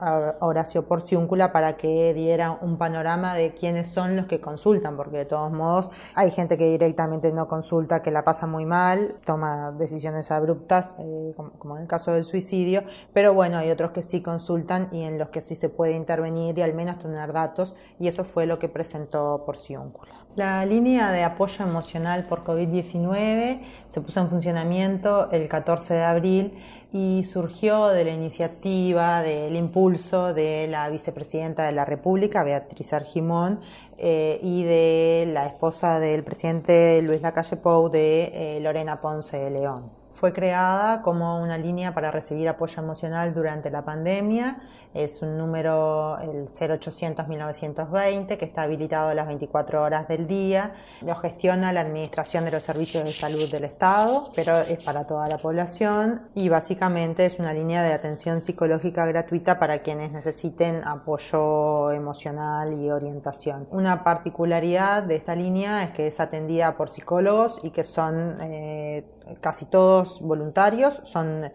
a 0.81 0.87
Porciúncula 0.87 1.51
para 1.51 1.77
que 1.77 2.13
diera 2.13 2.57
un 2.61 2.77
panorama 2.77 3.35
de 3.35 3.51
quiénes 3.51 3.89
son 3.89 4.15
los 4.15 4.25
que 4.25 4.41
consultan, 4.41 4.97
porque 4.97 5.17
de 5.17 5.25
todos 5.25 5.51
modos 5.51 5.91
hay 6.15 6.31
gente 6.31 6.57
que 6.57 6.69
directamente 6.69 7.31
no 7.31 7.47
consulta, 7.47 8.01
que 8.01 8.11
la 8.11 8.23
pasa 8.23 8.47
muy 8.47 8.65
mal, 8.65 9.15
toma 9.25 9.71
decisiones 9.71 10.31
abruptas, 10.31 10.93
eh, 10.99 11.33
como, 11.35 11.51
como 11.51 11.75
en 11.77 11.83
el 11.83 11.87
caso 11.87 12.11
del 12.11 12.23
suicidio, 12.23 12.83
pero 13.13 13.33
bueno, 13.33 13.57
hay 13.57 13.69
otros 13.69 13.91
que 13.91 14.01
sí 14.01 14.21
consultan 14.21 14.89
y 14.91 15.03
en 15.03 15.19
los 15.19 15.29
que 15.29 15.41
sí 15.41 15.55
se 15.55 15.69
puede 15.69 15.93
intervenir 15.93 16.57
y 16.57 16.61
al 16.61 16.73
menos 16.73 16.97
tener 16.97 17.33
datos, 17.33 17.75
y 17.99 18.07
eso 18.07 18.23
fue 18.23 18.45
lo 18.45 18.59
que 18.59 18.69
presentó 18.69 19.43
Porciúncula. 19.45 20.24
La 20.35 20.65
línea 20.65 21.13
de 21.13 21.23
apoyo 21.23 21.63
emocional 21.63 22.25
por 22.25 22.43
COVID-19 22.43 23.61
se 23.87 24.01
puso 24.01 24.19
en 24.19 24.29
funcionamiento 24.29 25.31
el 25.31 25.47
14 25.47 25.93
de 25.93 26.03
abril 26.03 26.53
y 26.91 27.23
surgió 27.23 27.87
de 27.87 28.03
la 28.03 28.11
iniciativa, 28.11 29.21
del 29.21 29.55
impulso 29.55 30.33
de 30.33 30.67
la 30.67 30.89
vicepresidenta 30.89 31.63
de 31.63 31.71
la 31.71 31.85
República, 31.85 32.43
Beatriz 32.43 32.91
Argimón, 32.91 33.61
eh, 33.97 34.41
y 34.43 34.63
de 34.63 35.31
la 35.31 35.45
esposa 35.45 36.01
del 36.01 36.25
presidente 36.25 37.01
Luis 37.01 37.21
Lacalle 37.21 37.55
Pou, 37.55 37.89
de 37.89 38.57
eh, 38.57 38.59
Lorena 38.59 38.99
Ponce 38.99 39.37
de 39.37 39.49
León. 39.49 40.04
Fue 40.15 40.31
creada 40.31 41.01
como 41.01 41.41
una 41.41 41.57
línea 41.57 41.93
para 41.93 42.09
recibir 42.09 42.47
apoyo 42.47 42.81
emocional 42.81 43.33
durante 43.33 43.69
la 43.69 43.83
pandemia. 43.83 44.61
Es 44.93 45.21
un 45.21 45.37
número, 45.37 46.17
el 46.19 46.47
0800-1920, 46.47 48.37
que 48.37 48.45
está 48.45 48.61
habilitado 48.61 49.13
las 49.13 49.27
24 49.27 49.83
horas 49.83 50.07
del 50.07 50.25
día. 50.25 50.73
Lo 51.01 51.15
gestiona 51.15 51.73
la 51.73 51.81
Administración 51.81 52.45
de 52.45 52.51
los 52.51 52.63
Servicios 52.63 53.03
de 53.03 53.11
Salud 53.11 53.51
del 53.51 53.65
Estado, 53.65 54.29
pero 54.33 54.59
es 54.59 54.81
para 54.81 55.05
toda 55.05 55.27
la 55.27 55.37
población 55.37 56.29
y 56.33 56.47
básicamente 56.47 57.25
es 57.25 57.37
una 57.37 57.51
línea 57.51 57.83
de 57.83 57.91
atención 57.91 58.41
psicológica 58.41 59.05
gratuita 59.05 59.59
para 59.59 59.79
quienes 59.79 60.13
necesiten 60.13 60.79
apoyo 60.87 61.91
emocional 61.91 62.71
y 62.79 62.89
orientación. 62.89 63.67
Una 63.69 64.05
particularidad 64.05 65.03
de 65.03 65.17
esta 65.17 65.35
línea 65.35 65.83
es 65.83 65.91
que 65.91 66.07
es 66.07 66.21
atendida 66.21 66.77
por 66.77 66.87
psicólogos 66.87 67.59
y 67.63 67.71
que 67.71 67.83
son 67.83 68.37
eh, 68.39 69.03
casi 69.41 69.65
todos 69.65 70.21
voluntarios, 70.21 71.01
son 71.03 71.51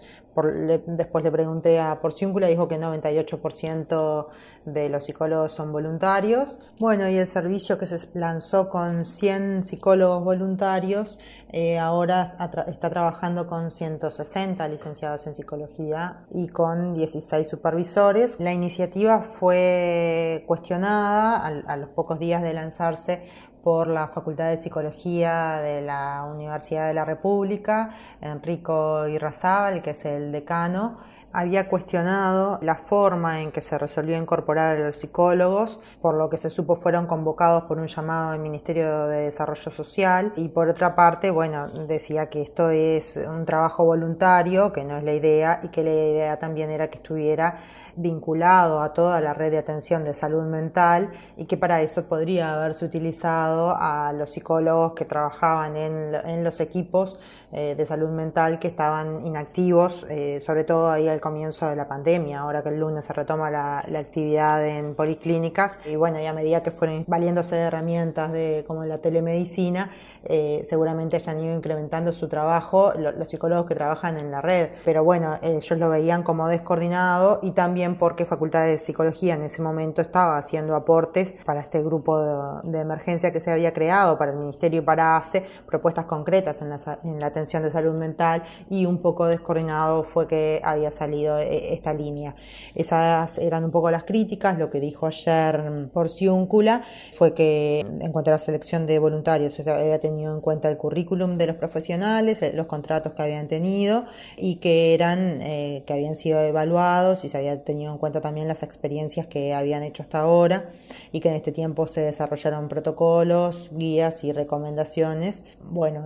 después 0.86 1.24
le 1.24 1.30
pregunté 1.30 1.80
a 1.80 2.00
Porciúncula, 2.00 2.46
dijo 2.46 2.68
que 2.68 2.78
98% 2.78 4.26
de 4.64 4.88
los 4.88 5.04
psicólogos 5.04 5.52
son 5.52 5.72
voluntarios. 5.72 6.58
Bueno, 6.78 7.08
y 7.08 7.16
el 7.16 7.26
servicio 7.26 7.78
que 7.78 7.86
se 7.86 8.08
lanzó 8.14 8.68
con 8.68 9.04
100 9.04 9.66
psicólogos 9.66 10.22
voluntarios, 10.22 11.18
eh, 11.50 11.78
ahora 11.78 12.36
está 12.68 12.90
trabajando 12.90 13.48
con 13.48 13.70
160 13.70 14.68
licenciados 14.68 15.26
en 15.26 15.34
psicología 15.34 16.24
y 16.30 16.48
con 16.48 16.94
16 16.94 17.48
supervisores. 17.48 18.38
La 18.38 18.52
iniciativa 18.52 19.22
fue 19.22 20.44
cuestionada 20.46 21.44
a 21.66 21.76
los 21.76 21.88
pocos 21.90 22.18
días 22.18 22.42
de 22.42 22.54
lanzarse 22.54 23.24
por 23.62 23.88
la 23.88 24.08
Facultad 24.08 24.48
de 24.50 24.56
Psicología 24.56 25.60
de 25.62 25.82
la 25.82 26.24
Universidad 26.30 26.88
de 26.88 26.94
la 26.94 27.04
República, 27.04 27.90
Enrico 28.20 29.06
Irrazábal, 29.06 29.82
que 29.82 29.90
es 29.90 30.04
el 30.04 30.32
decano, 30.32 30.98
había 31.32 31.68
cuestionado 31.68 32.58
la 32.62 32.74
forma 32.74 33.40
en 33.40 33.52
que 33.52 33.62
se 33.62 33.78
resolvió 33.78 34.16
incorporar 34.16 34.76
a 34.76 34.80
los 34.80 34.96
psicólogos, 34.96 35.78
por 36.02 36.14
lo 36.14 36.28
que 36.28 36.36
se 36.36 36.50
supo 36.50 36.74
fueron 36.74 37.06
convocados 37.06 37.64
por 37.64 37.78
un 37.78 37.86
llamado 37.86 38.32
del 38.32 38.40
Ministerio 38.40 39.06
de 39.06 39.24
Desarrollo 39.24 39.70
Social. 39.70 40.32
Y 40.36 40.48
por 40.48 40.68
otra 40.68 40.96
parte, 40.96 41.30
bueno, 41.30 41.68
decía 41.68 42.28
que 42.30 42.42
esto 42.42 42.70
es 42.70 43.16
un 43.16 43.44
trabajo 43.44 43.84
voluntario, 43.84 44.72
que 44.72 44.84
no 44.84 44.96
es 44.96 45.04
la 45.04 45.12
idea 45.12 45.60
y 45.62 45.68
que 45.68 45.84
la 45.84 45.90
idea 45.90 46.38
también 46.38 46.70
era 46.70 46.90
que 46.90 46.98
estuviera 46.98 47.60
vinculado 47.96 48.80
a 48.80 48.92
toda 48.92 49.20
la 49.20 49.34
red 49.34 49.50
de 49.50 49.58
atención 49.58 50.04
de 50.04 50.14
salud 50.14 50.44
mental 50.44 51.10
y 51.36 51.46
que 51.46 51.56
para 51.56 51.82
eso 51.82 52.04
podría 52.04 52.54
haberse 52.54 52.84
utilizado 52.84 53.76
a 53.78 54.12
los 54.12 54.32
psicólogos 54.32 54.92
que 54.94 55.04
trabajaban 55.04 55.76
en, 55.76 56.44
los 56.44 56.60
equipos 56.60 57.18
eh, 57.52 57.74
de 57.76 57.84
salud 57.86 58.10
mental 58.10 58.58
que 58.58 58.68
estaban 58.68 59.26
inactivos, 59.26 60.06
eh, 60.08 60.40
sobre 60.44 60.64
todo 60.64 60.90
ahí 60.90 61.08
al 61.08 61.19
comienzo 61.20 61.68
de 61.68 61.76
la 61.76 61.88
pandemia, 61.88 62.40
ahora 62.40 62.62
que 62.62 62.70
el 62.70 62.80
lunes 62.80 63.04
se 63.04 63.12
retoma 63.12 63.50
la, 63.50 63.78
actividad 63.78 64.66
en 64.66 64.94
policlínicas. 64.94 65.78
Y 65.86 65.96
bueno, 65.96 66.18
y 66.20 66.26
a 66.26 66.32
medida 66.32 66.62
que 66.62 66.70
fueron 66.70 67.04
valiéndose 67.06 67.56
de 67.56 67.62
herramientas 67.62 68.32
de, 68.32 68.64
como 68.66 68.84
la 68.84 68.98
telemedicina, 68.98 69.90
eh, 70.24 70.62
seguramente 70.64 71.16
hayan 71.16 71.40
ido 71.40 71.54
incrementando 71.54 72.12
su 72.12 72.28
trabajo 72.28 72.92
los 72.96 73.28
psicólogos 73.28 73.66
que 73.66 73.74
trabajan 73.74 74.16
en 74.16 74.30
la 74.30 74.40
red, 74.40 74.70
pero 74.84 75.04
bueno, 75.04 75.34
ellos 75.42 75.78
lo 75.78 75.88
veían 75.88 76.22
como 76.22 76.48
descoordinado 76.48 77.40
y 77.42 77.52
también 77.52 77.96
porque 77.96 78.24
Facultad 78.24 78.64
de 78.64 78.78
Psicología 78.78 79.34
en 79.34 79.42
ese 79.42 79.62
momento 79.62 80.00
estaba 80.00 80.38
haciendo 80.38 80.74
aportes 80.74 81.34
para 81.44 81.60
este 81.60 81.82
grupo 81.82 82.20
de, 82.62 82.80
emergencia 82.80 83.32
que 83.32 83.40
se 83.40 83.50
había 83.50 83.72
creado 83.72 84.16
para 84.18 84.32
el 84.32 84.38
Ministerio 84.38 84.80
y 84.80 84.84
para 84.84 85.16
ACE, 85.16 85.46
propuestas 85.66 86.06
concretas 86.06 86.62
en 86.62 86.70
la, 86.70 87.26
atención 87.26 87.62
de 87.62 87.70
salud 87.70 87.94
mental 87.94 88.42
y 88.68 88.86
un 88.86 89.02
poco 89.02 89.26
descoordinado 89.26 90.02
fue 90.04 90.26
que 90.26 90.60
había 90.64 90.90
salido 90.90 91.09
eh, 91.12 91.72
esta 91.72 91.92
línea. 91.94 92.34
Esas 92.74 93.38
eran 93.38 93.64
un 93.64 93.70
poco 93.70 93.90
las 93.90 94.04
críticas, 94.04 94.58
lo 94.58 94.70
que 94.70 94.80
dijo 94.80 95.06
ayer 95.06 95.88
Porciúncula 95.92 96.82
fue 97.12 97.34
que 97.34 97.80
en 97.80 98.12
cuanto 98.12 98.30
a 98.30 98.34
la 98.34 98.38
selección 98.38 98.86
de 98.86 98.98
voluntarios 98.98 99.54
se 99.54 99.68
había 99.70 99.98
tenido 99.98 100.34
en 100.34 100.40
cuenta 100.40 100.68
el 100.68 100.76
currículum 100.76 101.38
de 101.38 101.46
los 101.46 101.56
profesionales, 101.56 102.42
eh, 102.42 102.52
los 102.54 102.66
contratos 102.66 103.12
que 103.14 103.22
habían 103.22 103.48
tenido 103.48 104.04
y 104.36 104.56
que 104.56 104.94
eran, 104.94 105.40
eh, 105.42 105.82
que 105.86 105.92
habían 105.92 106.14
sido 106.14 106.40
evaluados 106.40 107.24
y 107.24 107.28
se 107.28 107.38
había 107.38 107.62
tenido 107.64 107.92
en 107.92 107.98
cuenta 107.98 108.20
también 108.20 108.48
las 108.48 108.62
experiencias 108.62 109.26
que 109.26 109.54
habían 109.54 109.82
hecho 109.82 110.02
hasta 110.02 110.20
ahora 110.20 110.70
y 111.12 111.20
que 111.20 111.28
en 111.28 111.34
este 111.34 111.52
tiempo 111.52 111.86
se 111.86 112.00
desarrollaron 112.00 112.68
protocolos, 112.68 113.70
guías 113.72 114.24
y 114.24 114.32
recomendaciones. 114.32 115.44
Bueno, 115.62 116.04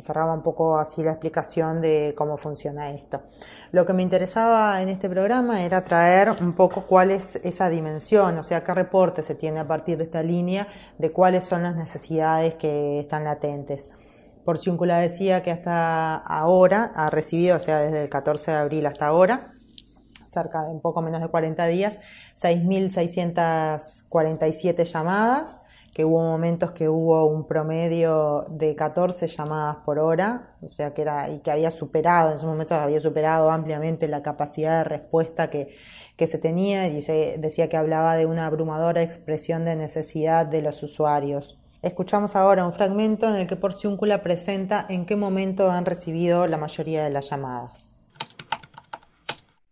cerraba 0.00 0.32
un 0.32 0.42
poco 0.42 0.78
así 0.78 1.02
la 1.02 1.12
explicación 1.12 1.80
de 1.80 2.14
cómo 2.16 2.36
funciona 2.36 2.90
esto. 2.90 3.22
Lo 3.72 3.84
que 3.86 3.92
me 3.92 4.02
interesaba 4.38 4.82
en 4.82 4.88
este 4.88 5.08
programa 5.08 5.64
era 5.64 5.82
traer 5.82 6.30
un 6.40 6.52
poco 6.52 6.86
cuál 6.86 7.10
es 7.10 7.34
esa 7.42 7.68
dimensión, 7.68 8.38
o 8.38 8.44
sea, 8.44 8.62
qué 8.62 8.72
reporte 8.72 9.24
se 9.24 9.34
tiene 9.34 9.58
a 9.58 9.66
partir 9.66 9.98
de 9.98 10.04
esta 10.04 10.22
línea 10.22 10.68
de 10.96 11.10
cuáles 11.10 11.44
son 11.44 11.64
las 11.64 11.74
necesidades 11.74 12.54
que 12.54 13.00
están 13.00 13.24
latentes. 13.24 13.88
Porciúncula 14.44 15.00
decía 15.00 15.42
que 15.42 15.50
hasta 15.50 16.14
ahora 16.14 16.92
ha 16.94 17.10
recibido, 17.10 17.56
o 17.56 17.58
sea, 17.58 17.80
desde 17.80 18.04
el 18.04 18.08
14 18.08 18.52
de 18.52 18.56
abril 18.58 18.86
hasta 18.86 19.08
ahora, 19.08 19.50
cerca 20.28 20.62
de 20.62 20.70
un 20.70 20.80
poco 20.80 21.02
menos 21.02 21.20
de 21.20 21.26
40 21.26 21.66
días, 21.66 21.98
6.647 22.36 24.84
llamadas, 24.84 25.62
que 25.98 26.04
hubo 26.04 26.22
momentos 26.22 26.70
que 26.70 26.88
hubo 26.88 27.26
un 27.26 27.48
promedio 27.48 28.46
de 28.50 28.76
14 28.76 29.26
llamadas 29.26 29.78
por 29.84 29.98
hora, 29.98 30.56
o 30.62 30.68
sea 30.68 30.94
que 30.94 31.02
era, 31.02 31.28
y 31.28 31.40
que 31.40 31.50
había 31.50 31.72
superado, 31.72 32.30
en 32.30 32.36
esos 32.36 32.48
momentos 32.48 32.78
había 32.78 33.00
superado 33.00 33.50
ampliamente 33.50 34.06
la 34.06 34.22
capacidad 34.22 34.78
de 34.78 34.84
respuesta 34.84 35.50
que, 35.50 35.74
que 36.16 36.28
se 36.28 36.38
tenía, 36.38 36.86
y 36.86 37.00
se, 37.00 37.38
decía 37.40 37.68
que 37.68 37.76
hablaba 37.76 38.14
de 38.14 38.26
una 38.26 38.46
abrumadora 38.46 39.02
expresión 39.02 39.64
de 39.64 39.74
necesidad 39.74 40.46
de 40.46 40.62
los 40.62 40.84
usuarios. 40.84 41.58
Escuchamos 41.82 42.36
ahora 42.36 42.64
un 42.64 42.72
fragmento 42.72 43.28
en 43.28 43.34
el 43.34 43.48
que 43.48 43.56
Porciúncula 43.56 44.22
presenta 44.22 44.86
en 44.88 45.04
qué 45.04 45.16
momento 45.16 45.68
han 45.68 45.84
recibido 45.84 46.46
la 46.46 46.58
mayoría 46.58 47.02
de 47.02 47.10
las 47.10 47.28
llamadas. 47.28 47.88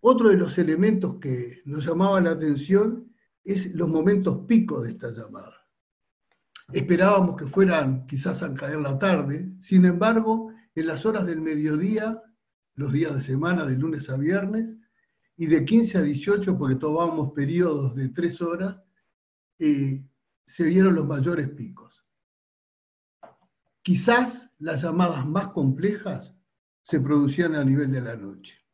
Otro 0.01 0.31
de 0.31 0.37
los 0.37 0.59
elementos 0.59 1.21
que 1.21 1.61
nos 1.67 1.87
llamaba 1.87 2.21
la 2.21 2.33
atención 2.33 3.13
es 3.45 3.73
los 3.77 3.89
momentos 3.89 4.39
picos 4.49 4.83
de 4.83 4.91
esta 4.91 5.13
llamada. 5.13 5.66
Esperábamos 6.73 7.37
que 7.37 7.47
fueran 7.47 8.07
quizás 8.07 8.43
al 8.43 8.55
caer 8.55 8.81
la 8.81 8.99
tarde, 8.99 9.53
sin 9.61 9.85
embargo, 9.85 10.53
en 10.75 10.87
las 10.87 11.07
horas 11.07 11.25
del 11.25 11.41
mediodía, 11.41 12.23
los 12.75 12.93
días 12.93 13.15
de 13.15 13.21
semana, 13.21 13.65
de 13.65 13.77
lunes 13.77 14.11
a 14.11 14.17
viernes, 14.17 14.77
y 15.37 15.47
de 15.47 15.65
15 15.65 15.99
a 15.99 16.03
18, 16.03 16.59
porque 16.59 16.77
tomábamos 16.77 17.33
periodos 17.33 17.95
de 17.95 18.09
tres 18.09 18.41
horas, 18.43 18.77
eh, 19.59 20.05
se 20.47 20.65
vieron 20.65 20.95
los 20.95 21.07
mayores 21.07 21.49
picos. 21.51 22.05
Quizás 23.83 24.53
las 24.59 24.83
llamadas 24.83 25.25
más 25.27 25.49
complejas 25.49 26.35
se 26.83 27.01
producían 27.01 27.55
a 27.55 27.65
nivel 27.65 27.93
de 27.93 28.01
la 28.01 28.17
noche. 28.17 28.66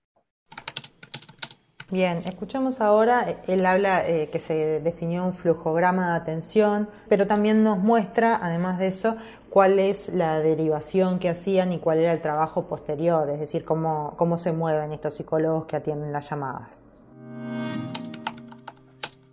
Bien, 1.93 2.23
escuchamos 2.25 2.81
ahora, 2.81 3.29
eh, 3.29 3.37
él 3.49 3.67
habla 3.67 4.09
eh, 4.09 4.31
que 4.33 4.39
se 4.39 4.81
definió 4.81 5.27
un 5.27 5.35
flujograma 5.35 6.13
de 6.13 6.17
atención, 6.17 6.89
pero 7.07 7.27
también 7.27 7.63
nos 7.63 7.81
muestra, 7.81 8.39
además 8.43 8.79
de 8.79 8.87
eso, 8.87 9.19
cuál 9.51 9.79
es 9.79 10.11
la 10.11 10.41
derivación 10.41 11.19
que 11.19 11.29
hacían 11.29 11.71
y 11.71 11.81
cuál 11.81 11.99
era 11.99 12.15
el 12.15 12.23
trabajo 12.23 12.67
posterior, 12.67 13.29
es 13.29 13.41
decir, 13.41 13.67
cómo, 13.67 14.15
cómo 14.17 14.39
se 14.39 14.55
mueven 14.55 14.93
estos 14.93 15.17
psicólogos 15.17 15.67
que 15.67 15.77
atienden 15.77 16.13
las 16.13 16.31
llamadas. 16.31 16.89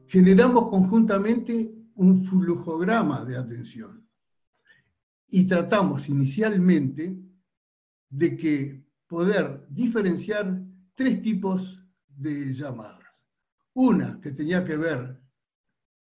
Generamos 0.08 0.68
conjuntamente 0.68 1.74
un 1.96 2.26
flujograma 2.26 3.24
de 3.24 3.38
atención 3.38 4.06
y 5.30 5.48
tratamos 5.48 6.10
inicialmente 6.10 7.16
de 8.10 8.36
que 8.36 8.84
poder 9.08 9.66
diferenciar 9.70 10.60
tres 10.96 11.22
tipos 11.22 11.80
de 12.20 12.52
llamadas. 12.52 13.08
Una 13.74 14.20
que 14.20 14.32
tenía 14.32 14.64
que 14.64 14.76
ver, 14.76 15.18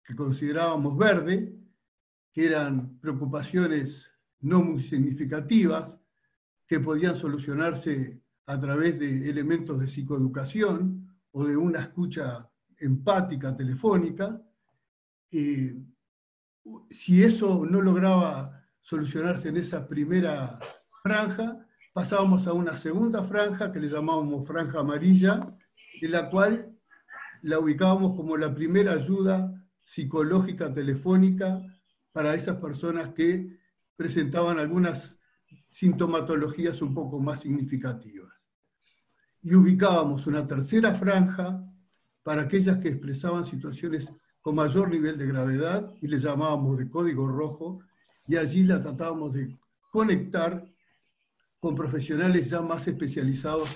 que 0.04 0.16
considerábamos 0.16 0.98
verde, 0.98 1.56
que 2.34 2.48
eran 2.48 2.98
preocupaciones 3.00 4.12
no 4.42 4.64
muy 4.64 4.82
significativas, 4.82 6.00
que 6.66 6.80
podían 6.80 7.16
solucionarse 7.16 8.22
a 8.48 8.58
través 8.58 9.00
de 9.00 9.30
elementos 9.30 9.80
de 9.80 9.88
psicoeducación 9.88 11.08
o 11.32 11.46
de 11.46 11.56
una 11.56 11.82
escucha 11.82 12.50
empática 12.78 13.56
telefónica. 13.56 14.42
Eh, 15.32 15.78
si 16.90 17.24
eso 17.24 17.66
no 17.66 17.82
lograba 17.82 18.64
solucionarse 18.82 19.50
en 19.50 19.58
esa 19.58 19.88
primera 19.88 20.60
franja, 21.04 21.68
pasábamos 21.94 22.48
a 22.48 22.54
una 22.54 22.76
segunda 22.76 23.24
franja 23.24 23.72
que 23.72 23.80
le 23.80 23.90
llamábamos 23.90 24.48
franja 24.48 24.80
amarilla, 24.80 25.56
en 26.02 26.12
la 26.12 26.30
cual 26.30 26.76
la 27.42 27.60
ubicábamos 27.60 28.16
como 28.16 28.38
la 28.38 28.54
primera 28.54 28.94
ayuda 28.94 29.54
psicológica 29.84 30.74
telefónica 30.74 31.62
para 32.12 32.36
esas 32.36 32.58
personas 32.58 33.14
que 33.14 33.58
presentaban 33.96 34.60
algunas 34.60 35.20
sintomatologías 35.70 36.82
un 36.82 36.94
poco 36.94 37.20
más 37.20 37.42
significativas. 37.42 38.32
Y 39.42 39.56
ubicábamos 39.56 40.28
una 40.28 40.46
tercera 40.46 40.94
franja 40.96 41.64
para 42.24 42.44
aquellas 42.44 42.80
que 42.80 42.90
expresaban 42.90 43.46
situaciones 43.46 44.12
con 44.42 44.56
mayor 44.56 44.90
nivel 44.90 45.18
de 45.18 45.28
gravedad 45.28 45.94
y 46.02 46.08
le 46.08 46.18
llamábamos 46.18 46.78
de 46.78 46.90
código 46.90 47.28
rojo 47.28 47.80
y 48.28 48.36
allí 48.36 48.64
la 48.64 48.82
tratábamos 48.82 49.34
de 49.34 49.56
conectar 49.92 50.66
con 51.60 51.76
profesionales 51.76 52.50
ya 52.50 52.62
más 52.62 52.88
especializados 52.88 53.76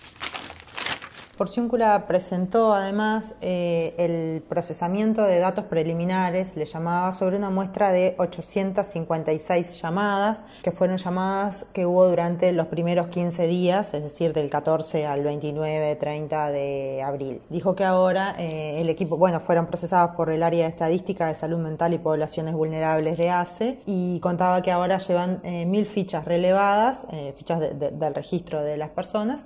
Porciúncula 1.43 2.07
presentó 2.07 2.73
además 2.73 3.35
eh, 3.41 3.93
el 3.97 4.41
procesamiento 4.43 5.23
de 5.23 5.39
datos 5.39 5.65
preliminares, 5.65 6.55
le 6.55 6.63
llamaba 6.63 7.11
sobre 7.11 7.35
una 7.35 7.49
muestra 7.49 7.91
de 7.91 8.15
856 8.17 9.81
llamadas, 9.81 10.43
que 10.61 10.71
fueron 10.71 10.95
llamadas 10.95 11.65
que 11.73 11.85
hubo 11.85 12.07
durante 12.07 12.53
los 12.53 12.67
primeros 12.67 13.07
15 13.07 13.45
días, 13.47 13.93
es 13.93 14.03
decir, 14.03 14.31
del 14.31 14.49
14 14.49 15.05
al 15.05 15.21
29, 15.25 15.97
30 15.97 16.51
de 16.51 17.03
abril. 17.03 17.41
Dijo 17.49 17.75
que 17.75 17.83
ahora 17.83 18.35
eh, 18.39 18.79
el 18.79 18.89
equipo, 18.89 19.17
bueno, 19.17 19.41
fueron 19.41 19.67
procesados 19.67 20.15
por 20.15 20.29
el 20.29 20.43
área 20.43 20.63
de 20.63 20.69
estadística 20.69 21.27
de 21.27 21.35
salud 21.35 21.57
mental 21.57 21.93
y 21.93 21.97
poblaciones 21.97 22.53
vulnerables 22.53 23.17
de 23.17 23.31
ACE 23.31 23.81
y 23.85 24.21
contaba 24.21 24.61
que 24.61 24.71
ahora 24.71 24.97
llevan 24.97 25.41
eh, 25.43 25.65
mil 25.65 25.87
fichas 25.87 26.23
relevadas, 26.23 27.05
fichas 27.35 27.59
del 27.59 28.15
registro 28.15 28.63
de 28.63 28.77
las 28.77 28.91
personas, 28.91 29.43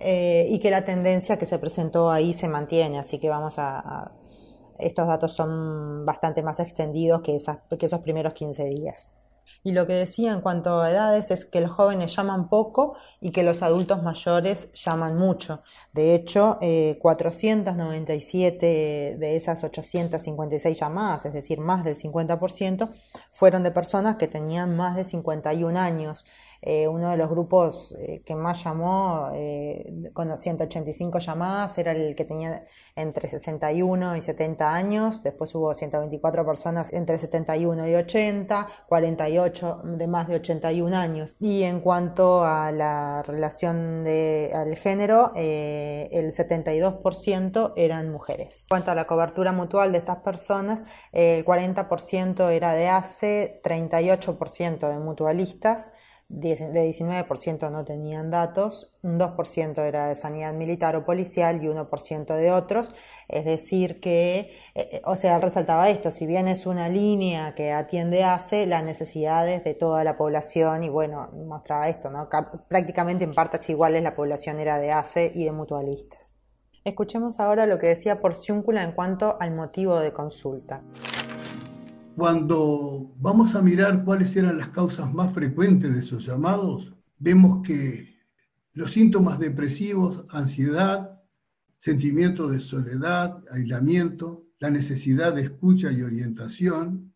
eh, 0.00 0.46
y 0.48 0.58
que 0.58 0.70
la 0.70 0.84
tendencia 0.84 1.38
que 1.38 1.46
se 1.46 1.58
presentó 1.58 2.10
ahí 2.10 2.32
se 2.32 2.48
mantiene, 2.48 2.98
así 2.98 3.18
que 3.18 3.28
vamos 3.28 3.58
a, 3.58 4.12
estos 4.78 5.06
datos 5.06 5.34
son 5.34 6.06
bastante 6.06 6.42
más 6.42 6.60
extendidos 6.60 7.22
que, 7.22 7.36
que 7.78 7.86
esos 7.86 8.00
primeros 8.00 8.32
15 8.32 8.64
días. 8.64 9.12
Y 9.62 9.72
lo 9.72 9.86
que 9.86 9.92
decía 9.92 10.32
en 10.32 10.40
cuanto 10.40 10.80
a 10.80 10.90
edades 10.90 11.30
es 11.30 11.44
que 11.44 11.60
los 11.60 11.70
jóvenes 11.70 12.16
llaman 12.16 12.48
poco 12.48 12.94
y 13.20 13.30
que 13.30 13.42
los 13.42 13.60
adultos 13.62 14.02
mayores 14.02 14.72
llaman 14.72 15.18
mucho. 15.18 15.60
De 15.92 16.14
hecho, 16.14 16.58
497 16.98 19.12
eh, 19.12 19.18
de 19.18 19.36
esas 19.36 19.62
856 19.62 20.80
llamadas, 20.80 21.26
es 21.26 21.34
decir, 21.34 21.60
más 21.60 21.84
del 21.84 21.94
50%, 21.94 22.88
fueron 23.30 23.62
de 23.62 23.70
personas 23.70 24.16
que 24.16 24.28
tenían 24.28 24.74
más 24.76 24.96
de 24.96 25.04
51 25.04 25.78
años. 25.78 26.24
Eh, 26.62 26.88
uno 26.88 27.10
de 27.10 27.16
los 27.16 27.30
grupos 27.30 27.94
eh, 27.98 28.22
que 28.24 28.34
más 28.34 28.62
llamó, 28.62 29.30
eh, 29.34 30.10
con 30.12 30.36
185 30.36 31.18
llamadas, 31.18 31.78
era 31.78 31.92
el 31.92 32.14
que 32.14 32.26
tenía 32.26 32.66
entre 32.96 33.28
61 33.28 34.16
y 34.16 34.22
70 34.22 34.74
años. 34.74 35.22
Después 35.22 35.54
hubo 35.54 35.72
124 35.72 36.44
personas 36.44 36.92
entre 36.92 37.16
71 37.16 37.88
y 37.88 37.94
80, 37.94 38.68
48 38.88 39.78
de 39.84 40.06
más 40.06 40.28
de 40.28 40.36
81 40.36 40.96
años. 40.96 41.34
Y 41.40 41.62
en 41.62 41.80
cuanto 41.80 42.44
a 42.44 42.72
la 42.72 43.22
relación 43.22 44.04
de, 44.04 44.50
al 44.54 44.76
género, 44.76 45.32
el 45.34 46.32
72% 46.32 47.72
eran 47.76 48.12
mujeres. 48.12 48.62
En 48.62 48.68
cuanto 48.68 48.90
a 48.90 48.94
la 48.94 49.06
cobertura 49.06 49.52
mutual 49.52 49.92
de 49.92 49.98
estas 49.98 50.18
personas, 50.18 50.82
el 51.12 51.44
40% 51.44 52.50
era 52.50 52.74
de 52.74 52.88
ACE, 52.88 53.60
38% 53.64 54.88
de 54.88 54.98
mutualistas 54.98 55.90
de 56.30 56.54
19% 56.54 57.70
no 57.72 57.84
tenían 57.84 58.30
datos, 58.30 58.94
un 59.02 59.18
2% 59.18 59.78
era 59.82 60.06
de 60.06 60.14
sanidad 60.14 60.54
militar 60.54 60.94
o 60.94 61.04
policial 61.04 61.62
y 61.62 61.66
1% 61.66 62.36
de 62.36 62.52
otros. 62.52 62.94
Es 63.28 63.44
decir, 63.44 64.00
que, 64.00 64.38
eh, 64.76 64.88
eh, 64.92 65.02
o 65.04 65.16
sea, 65.16 65.40
resaltaba 65.40 65.90
esto, 65.90 66.12
si 66.12 66.26
bien 66.26 66.46
es 66.46 66.66
una 66.66 66.88
línea 66.88 67.56
que 67.56 67.72
atiende 67.72 68.22
ACE, 68.22 68.66
las 68.66 68.84
necesidades 68.84 69.64
de 69.64 69.74
toda 69.74 70.04
la 70.04 70.16
población 70.16 70.84
y 70.84 70.88
bueno, 70.88 71.30
mostraba 71.32 71.88
esto, 71.88 72.10
¿no? 72.10 72.28
Prácticamente 72.68 73.24
en 73.24 73.32
partes 73.32 73.68
iguales 73.68 74.02
la 74.04 74.14
población 74.14 74.60
era 74.60 74.78
de 74.78 74.92
ACE 74.92 75.32
y 75.34 75.44
de 75.44 75.52
mutualistas. 75.52 76.38
Escuchemos 76.84 77.40
ahora 77.40 77.66
lo 77.66 77.78
que 77.78 77.88
decía 77.88 78.20
Porciúncula 78.20 78.84
en 78.84 78.92
cuanto 78.92 79.36
al 79.40 79.50
motivo 79.50 79.98
de 79.98 80.12
consulta. 80.12 80.82
Cuando 82.16 83.14
vamos 83.18 83.54
a 83.54 83.62
mirar 83.62 84.04
cuáles 84.04 84.34
eran 84.36 84.58
las 84.58 84.70
causas 84.70 85.12
más 85.12 85.32
frecuentes 85.32 85.92
de 85.92 86.00
esos 86.00 86.26
llamados, 86.26 86.92
vemos 87.18 87.66
que 87.66 88.18
los 88.72 88.92
síntomas 88.92 89.38
depresivos, 89.38 90.24
ansiedad, 90.28 91.20
sentimiento 91.78 92.48
de 92.48 92.60
soledad, 92.60 93.42
aislamiento, 93.50 94.46
la 94.58 94.70
necesidad 94.70 95.34
de 95.34 95.42
escucha 95.42 95.90
y 95.90 96.02
orientación, 96.02 97.14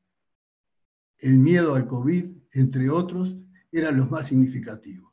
el 1.19 1.39
miedo 1.39 1.75
al 1.75 1.87
COVID, 1.87 2.25
entre 2.53 2.89
otros, 2.89 3.37
eran 3.71 3.97
los 3.97 4.11
más 4.11 4.29
significativos. 4.29 5.13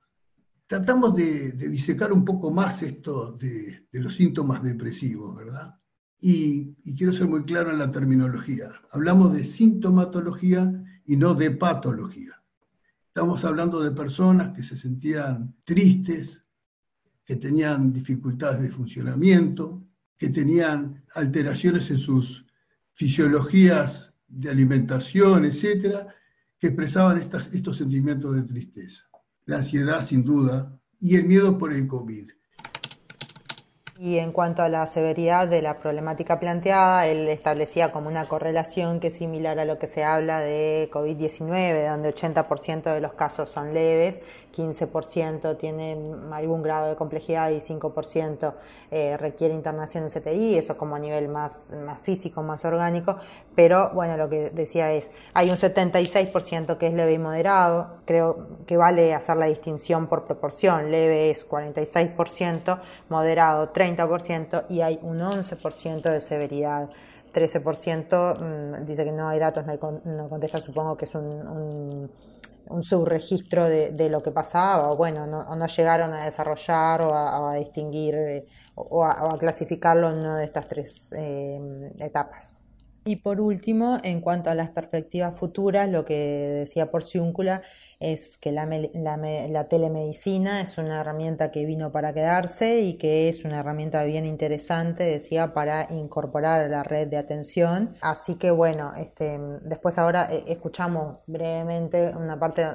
Tratamos 0.68 1.16
de, 1.16 1.52
disecar 1.52 2.14
un 2.14 2.24
poco 2.24 2.50
más 2.50 2.82
esto 2.82 3.34
de, 3.34 3.88
de 3.92 4.00
los 4.00 4.16
síntomas 4.16 4.64
depresivos, 4.64 5.36
¿verdad? 5.36 5.76
Y, 6.24 6.76
quiero 6.96 7.12
ser 7.12 7.28
muy 7.28 7.44
claro 7.44 7.72
en 7.72 7.80
la 7.80 7.92
terminología. 7.92 8.70
Hablamos 8.92 9.34
de 9.34 9.44
sintomatología 9.44 10.72
y 11.06 11.18
no 11.18 11.34
de 11.34 11.50
patología. 11.50 12.40
Estamos 13.08 13.44
hablando 13.44 13.82
de 13.82 13.92
personas 13.92 14.56
que 14.56 14.62
se 14.64 14.78
sentían 14.78 15.56
tristes, 15.64 16.48
que 17.26 17.36
tenían 17.38 17.92
dificultades 17.92 18.62
de 18.62 18.70
funcionamiento, 18.70 19.84
que 20.16 20.30
tenían 20.30 21.04
alteraciones 21.16 21.90
en 21.90 21.98
sus 21.98 22.46
fisiologías 22.94 24.14
de 24.28 24.52
alimentación, 24.52 25.46
etcétera, 25.46 26.08
que 26.60 26.68
expresaban 26.68 27.18
estos 27.18 27.78
sentimientos 27.78 28.36
de 28.36 28.44
tristeza. 28.44 29.10
La 29.46 29.58
ansiedad, 29.58 30.04
sin 30.04 30.24
duda, 30.24 30.80
y 31.00 31.16
el 31.16 31.26
miedo 31.26 31.58
por 31.58 31.74
el 31.74 31.88
COVID. 31.88 32.30
Y 34.04 34.18
en 34.18 34.32
cuanto 34.32 34.64
a 34.64 34.68
la 34.68 34.88
severidad 34.88 35.48
de 35.48 35.62
la 35.62 35.78
problemática 35.78 36.40
planteada, 36.40 37.06
él 37.06 37.28
establecía 37.28 37.92
como 37.92 38.10
una 38.10 38.26
correlación 38.26 39.00
que 39.00 39.10
es 39.10 39.18
similar 39.18 39.60
a 39.60 39.66
lo 39.66 39.78
que 39.78 39.86
se 39.86 40.04
habla 40.04 40.40
de 40.40 40.90
COVID-19, 40.92 41.88
donde 41.88 42.12
80% 42.12 42.96
de 42.96 43.00
los 43.00 43.14
casos 43.14 43.50
son 43.50 43.76
leves, 43.76 44.20
15% 44.56 45.56
tienen 45.56 46.34
algún 46.34 46.64
grado 46.64 46.90
de 46.90 46.96
complejidad 46.96 47.52
y 47.52 47.60
5% 47.60 48.56
eh, 48.90 49.18
requiere 49.18 49.54
internación 49.54 50.06
en 50.06 50.10
CTI, 50.10 50.58
eso 50.58 50.76
como 50.78 50.96
a 50.96 51.00
nivel 51.00 51.28
más, 51.28 51.60
más 51.86 52.00
físico, 52.02 52.42
más 52.42 52.66
orgánico. 52.66 53.18
Pero 53.54 53.92
bueno, 53.94 54.18
lo 54.18 54.30
que 54.30 54.50
decía 54.50 54.92
es, 54.94 55.12
hay 55.36 55.52
un 55.52 55.58
76% 55.58 56.80
que 56.80 56.88
es 56.88 56.94
leve 56.94 57.14
y 57.14 57.20
moderado, 57.20 57.98
creo 58.06 58.48
que 58.66 58.78
vale 58.78 59.14
hacer 59.14 59.38
la 59.38 59.46
distinción 59.46 60.08
por 60.08 60.26
proporción, 60.26 60.90
leve 60.90 61.30
es 61.30 61.48
46%, 61.48 62.82
moderado 63.10 63.72
30%, 63.72 63.91
y 64.70 64.82
hay 64.82 65.00
un 65.02 65.20
11% 65.20 66.02
de 66.02 66.22
severidad. 66.22 66.90
13% 67.34 68.40
mm, 68.40 68.86
dice 68.86 69.06
que 69.06 69.12
no 69.12 69.30
hay 69.30 69.40
datos, 69.40 69.66
no, 69.66 70.30
contesta, 70.30 70.60
supongo 70.60 70.98
que 70.98 71.06
es 71.06 71.16
un, 71.16 72.10
un, 72.70 72.84
subregistro 72.84 73.66
de, 73.66 74.10
lo 74.10 74.22
que 74.22 74.32
pasaba, 74.32 74.92
o 74.92 74.98
bueno, 74.98 75.28
no, 75.28 75.44
no 75.44 75.68
llegaron 75.68 76.14
a 76.14 76.26
desarrollar 76.26 77.02
o 77.02 77.14
a, 77.14 77.56
distinguir 77.56 78.16
eh, 78.16 78.46
o, 78.76 79.04
a, 79.06 79.38
clasificarlo 79.38 80.10
en 80.10 80.20
una 80.20 80.38
de 80.38 80.46
estas 80.46 80.68
tres 80.68 81.12
eh, 81.14 81.60
etapas. 82.00 82.61
Y 83.04 83.16
por 83.16 83.42
último, 83.42 83.98
en 84.04 84.22
cuanto 84.22 84.52
a 84.52 84.56
las 84.56 84.70
perspectivas 84.70 85.36
futuras, 85.36 85.90
lo 85.90 86.06
que 86.06 86.16
decía 86.60 86.92
Porciúncula 86.92 87.64
es 88.00 88.38
que 88.38 88.52
la, 88.52 88.68
la, 88.68 89.68
telemedicina 89.68 90.62
es 90.62 90.78
una 90.78 91.02
herramienta 91.02 91.50
que 91.50 91.66
vino 91.66 91.92
para 91.92 92.14
quedarse 92.14 92.82
y 92.82 92.96
que 92.96 93.28
es 93.28 93.44
una 93.44 93.60
herramienta 93.60 94.04
bien 94.04 94.26
interesante, 94.26 95.04
decía, 95.04 95.54
para 95.56 95.88
incorporar 95.90 96.62
a 96.62 96.68
la 96.68 96.84
red 96.84 97.08
de 97.08 97.18
atención. 97.18 97.96
Así 98.02 98.36
que 98.36 98.52
bueno, 98.52 98.92
este, 98.96 99.40
después 99.64 99.98
ahora 99.98 100.28
eh, 100.32 100.44
escuchamos 100.48 101.18
brevemente 101.26 102.14
una 102.16 102.40
parte 102.40 102.66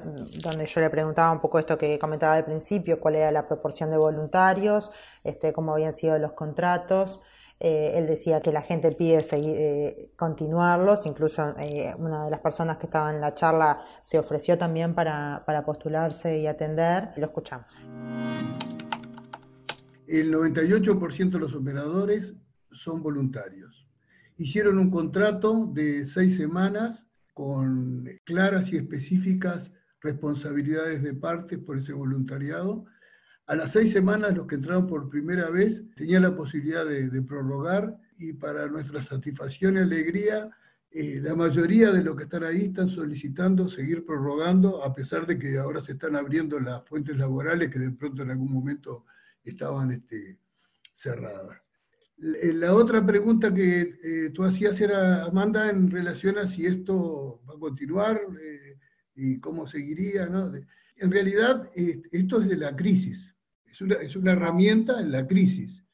donde 0.42 0.66
yo 0.66 0.80
le 0.80 0.90
preguntaba 0.90 1.30
un 1.30 1.40
poco 1.40 1.60
esto 1.60 1.78
que 1.78 2.00
comentaba 2.00 2.34
al 2.34 2.44
principio, 2.44 2.98
cuál 2.98 3.14
era 3.14 3.30
la 3.30 3.46
proporción 3.46 3.90
de 3.90 3.96
voluntarios, 3.96 4.90
este, 5.22 5.52
cómo 5.52 5.72
habían 5.72 5.92
sido 5.92 6.18
los 6.18 6.32
contratos. 6.32 7.20
Eh, 7.58 7.92
él 7.94 8.06
decía 8.06 8.40
que 8.40 8.52
la 8.52 8.60
gente 8.60 8.92
pide 8.92 9.24
eh, 9.32 10.10
continuarlos, 10.14 11.06
incluso 11.06 11.54
eh, 11.58 11.94
una 11.96 12.24
de 12.24 12.30
las 12.30 12.40
personas 12.40 12.76
que 12.76 12.86
estaba 12.86 13.14
en 13.14 13.20
la 13.20 13.32
charla 13.32 13.80
se 14.02 14.18
ofreció 14.18 14.58
también 14.58 14.94
para, 14.94 15.42
para 15.46 15.64
postularse 15.64 16.38
y 16.38 16.46
atender. 16.46 17.10
Lo 17.16 17.26
escuchamos. 17.26 17.66
El 20.06 20.32
98% 20.32 21.30
de 21.30 21.38
los 21.38 21.54
operadores 21.54 22.34
son 22.72 23.02
voluntarios. 23.02 23.86
hicieron 24.36 24.78
un 24.78 24.90
contrato 24.90 25.66
de 25.72 26.04
seis 26.04 26.36
semanas 26.36 27.06
con 27.32 28.06
claras 28.24 28.70
y 28.70 28.76
específicas 28.76 29.72
responsabilidades 30.02 31.02
de 31.02 31.14
parte 31.14 31.56
por 31.56 31.78
ese 31.78 31.94
voluntariado. 31.94 32.84
A 33.46 33.54
las 33.54 33.72
seis 33.72 33.92
semanas 33.92 34.36
los 34.36 34.48
que 34.48 34.56
entraron 34.56 34.88
por 34.88 35.08
primera 35.08 35.48
vez 35.50 35.84
tenían 35.94 36.22
la 36.22 36.34
posibilidad 36.34 36.84
de, 36.84 37.22
prorrogar 37.22 37.96
y 38.18 38.32
para 38.32 38.66
nuestra 38.66 39.00
satisfacción 39.02 39.76
y 39.76 39.80
alegría 39.80 40.50
eh, 40.90 41.20
la 41.22 41.34
mayoría 41.34 41.92
de 41.92 42.02
los 42.02 42.16
que 42.16 42.24
están 42.24 42.42
ahí 42.42 42.66
están 42.66 42.88
solicitando 42.88 43.68
seguir 43.68 44.04
prorrogando, 44.04 44.82
a 44.82 44.92
pesar 44.92 45.26
de 45.26 45.38
que 45.38 45.58
ahora 45.58 45.80
se 45.80 45.92
están 45.92 46.16
abriendo 46.16 46.58
las 46.58 46.84
fuentes 46.88 47.16
laborales 47.16 47.70
que 47.70 47.78
de 47.78 47.90
pronto 47.90 48.22
en 48.22 48.30
algún 48.30 48.52
momento 48.52 49.04
estaban 49.44 49.92
este, 49.92 50.38
cerradas. 50.94 51.60
Eh, 52.18 52.52
la 52.52 52.74
otra 52.74 53.04
pregunta 53.04 53.54
que 53.54 53.98
eh, 54.02 54.30
tú 54.34 54.42
hacías 54.42 54.80
era, 54.80 55.24
Amanda, 55.24 55.70
en 55.70 55.88
relación 55.88 56.38
a 56.38 56.48
si 56.48 56.66
esto 56.66 57.42
va 57.48 57.54
a 57.54 57.58
continuar 57.58 58.22
y 59.14 59.38
cómo 59.38 59.68
seguiría. 59.68 60.26
¿no? 60.26 60.52
En 60.96 61.10
realidad, 61.12 61.70
esto 61.74 62.40
es 62.40 62.48
de 62.48 62.56
la 62.56 62.74
crisis, 62.74 63.35
es 63.76 63.82
una, 63.82 63.94
es 63.96 64.16
una 64.16 64.32
herramienta 64.32 65.00
en 65.00 65.12
la 65.12 65.26
crisis. 65.26 65.84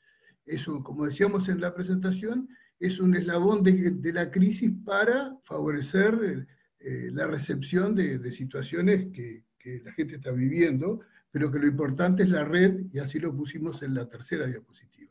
Eso, 0.46 0.82
como 0.84 1.06
decíamos 1.06 1.48
en 1.48 1.60
la 1.60 1.74
presentación, 1.74 2.48
es 2.78 3.00
un 3.00 3.16
eslabón 3.16 3.64
de, 3.64 4.12
la 4.12 4.30
crisis 4.30 4.70
para 4.84 5.36
favorecer 5.42 6.46
eh, 6.78 7.10
la 7.12 7.26
recepción 7.26 7.96
de, 7.96 8.30
situaciones 8.30 9.08
que, 9.12 9.44
la 9.84 9.92
gente 9.92 10.16
está 10.16 10.32
viviendo, 10.32 11.00
pero 11.30 11.50
que 11.50 11.60
lo 11.60 11.68
importante 11.68 12.24
es 12.24 12.28
la 12.28 12.44
red, 12.44 12.86
y 12.92 12.98
así 12.98 13.20
lo 13.20 13.32
pusimos 13.32 13.82
en 13.82 13.94
la 13.94 14.08
tercera 14.08 14.46
diapositiva. 14.46 15.01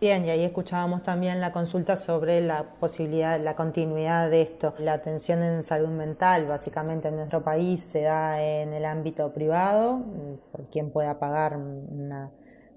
Bien, 0.00 0.24
y 0.24 0.30
ahí 0.30 0.44
escuchábamos 0.44 1.02
también 1.02 1.40
la 1.40 1.52
consulta 1.52 1.96
sobre 1.96 2.40
la 2.40 2.74
posibilidad, 2.78 3.40
la 3.40 3.56
continuidad 3.56 4.30
de 4.30 4.42
esto. 4.42 4.74
La 4.78 4.92
atención 4.92 5.42
en 5.42 5.62
salud 5.64 5.88
mental, 5.88 6.46
básicamente 6.46 7.08
en 7.08 7.16
nuestro 7.16 7.42
país, 7.42 7.82
se 7.82 8.02
da 8.02 8.40
en 8.40 8.72
el 8.74 8.84
ámbito 8.84 9.32
privado, 9.32 10.04
por 10.52 10.66
quien 10.70 10.90
pueda 10.90 11.18
pagar 11.18 11.56
una 11.56 12.30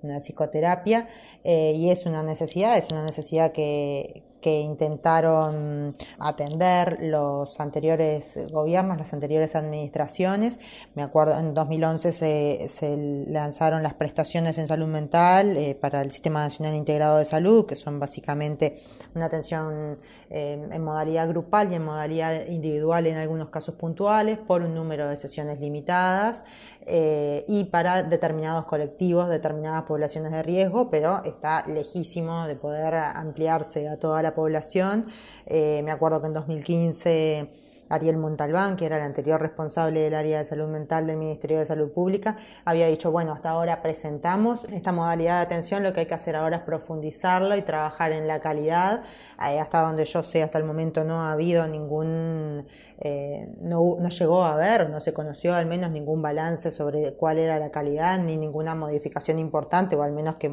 una 0.03 0.19
psicoterapia 0.19 1.07
eh, 1.43 1.73
y 1.75 1.89
es 1.89 2.05
una 2.05 2.23
necesidad, 2.23 2.77
es 2.77 2.91
una 2.91 3.05
necesidad 3.05 3.51
que, 3.51 4.23
que 4.41 4.59
intentaron 4.59 5.95
atender 6.19 6.97
los 7.01 7.59
anteriores 7.59 8.37
gobiernos, 8.51 8.97
las 8.97 9.13
anteriores 9.13 9.55
administraciones. 9.55 10.59
Me 10.95 11.03
acuerdo, 11.03 11.37
en 11.37 11.53
2011 11.53 12.67
se, 12.67 13.25
lanzaron 13.27 13.83
las 13.83 13.93
prestaciones 13.93 14.57
en 14.57 14.67
salud 14.67 14.87
mental 14.87 15.55
eh, 15.55 15.75
para 15.75 16.01
el 16.01 16.11
Sistema 16.11 16.41
Nacional 16.41 16.75
Integrado 16.75 17.17
de 17.17 17.25
Salud, 17.25 17.65
que 17.65 17.75
son 17.75 17.99
básicamente 17.99 18.81
una 19.15 19.25
atención 19.25 19.99
eh, 20.29 20.67
en 20.71 20.83
modalidad 20.83 21.27
grupal 21.27 21.71
y 21.71 21.75
en 21.75 21.85
modalidad 21.85 22.47
individual 22.47 23.07
en 23.07 23.17
algunos 23.17 23.49
casos 23.49 23.75
puntuales, 23.75 24.37
por 24.37 24.61
un 24.61 24.73
número 24.73 25.07
de 25.09 25.17
sesiones 25.17 25.59
limitadas 25.59 26.43
eh, 26.85 27.45
y 27.47 27.65
para 27.65 28.03
determinados 28.03 28.65
colectivos, 28.65 29.29
determinadas 29.29 29.83
poblaciones 29.83 30.31
de 30.31 30.41
riesgo, 30.41 30.89
pero 30.89 31.23
está 31.23 31.65
lejísimo 31.67 32.47
de 32.47 32.55
poder 32.55 32.95
ampliarse 32.95 33.87
a 33.87 33.97
toda 33.97 34.23
la 34.23 34.30
población. 34.33 35.05
Eh, 35.45 35.81
me 35.83 35.91
acuerdo 35.91 36.21
que 36.21 36.27
en 36.27 36.33
2015 36.33 37.60
Ariel 37.91 38.17
Montalbán, 38.17 38.75
que 38.75 38.85
era 38.85 38.97
el 38.97 39.03
anterior 39.03 39.41
responsable 39.41 39.99
del 39.99 40.15
área 40.15 40.39
de 40.39 40.45
salud 40.45 40.67
mental 40.67 41.07
del 41.07 41.17
Ministerio 41.17 41.59
de 41.59 41.65
Salud 41.65 41.91
Pública, 41.91 42.37
había 42.65 42.87
dicho, 42.87 43.11
bueno, 43.11 43.33
hasta 43.33 43.49
ahora 43.49 43.81
presentamos 43.81 44.65
esta 44.65 44.91
modalidad 44.91 45.37
de 45.39 45.45
atención, 45.45 45.83
lo 45.83 45.93
que 45.93 46.01
hay 46.01 46.05
que 46.05 46.13
hacer 46.13 46.35
ahora 46.35 46.57
es 46.57 46.63
profundizarlo 46.63 47.55
y 47.55 47.61
trabajar 47.61 48.11
en 48.11 48.27
la 48.27 48.39
calidad. 48.39 49.03
Eh, 49.49 49.59
hasta 49.59 49.81
donde 49.81 50.05
yo 50.05 50.23
sé, 50.23 50.43
hasta 50.43 50.57
el 50.57 50.63
momento 50.63 51.03
no 51.03 51.21
ha 51.21 51.33
habido 51.33 51.67
ningún 51.67 52.65
eh, 53.03 53.49
no, 53.59 53.95
no, 53.99 54.09
llegó 54.09 54.43
a 54.43 54.53
haber, 54.53 54.87
no 54.91 54.99
se 55.01 55.11
conoció 55.11 55.55
al 55.55 55.65
menos 55.65 55.89
ningún 55.89 56.21
balance 56.21 56.69
sobre 56.69 57.13
cuál 57.15 57.39
era 57.39 57.57
la 57.57 57.71
calidad, 57.71 58.19
ni 58.19 58.37
ninguna 58.37 58.75
modificación 58.75 59.39
importante, 59.39 59.95
o 59.95 60.03
al 60.03 60.11
menos 60.11 60.35
que 60.35 60.51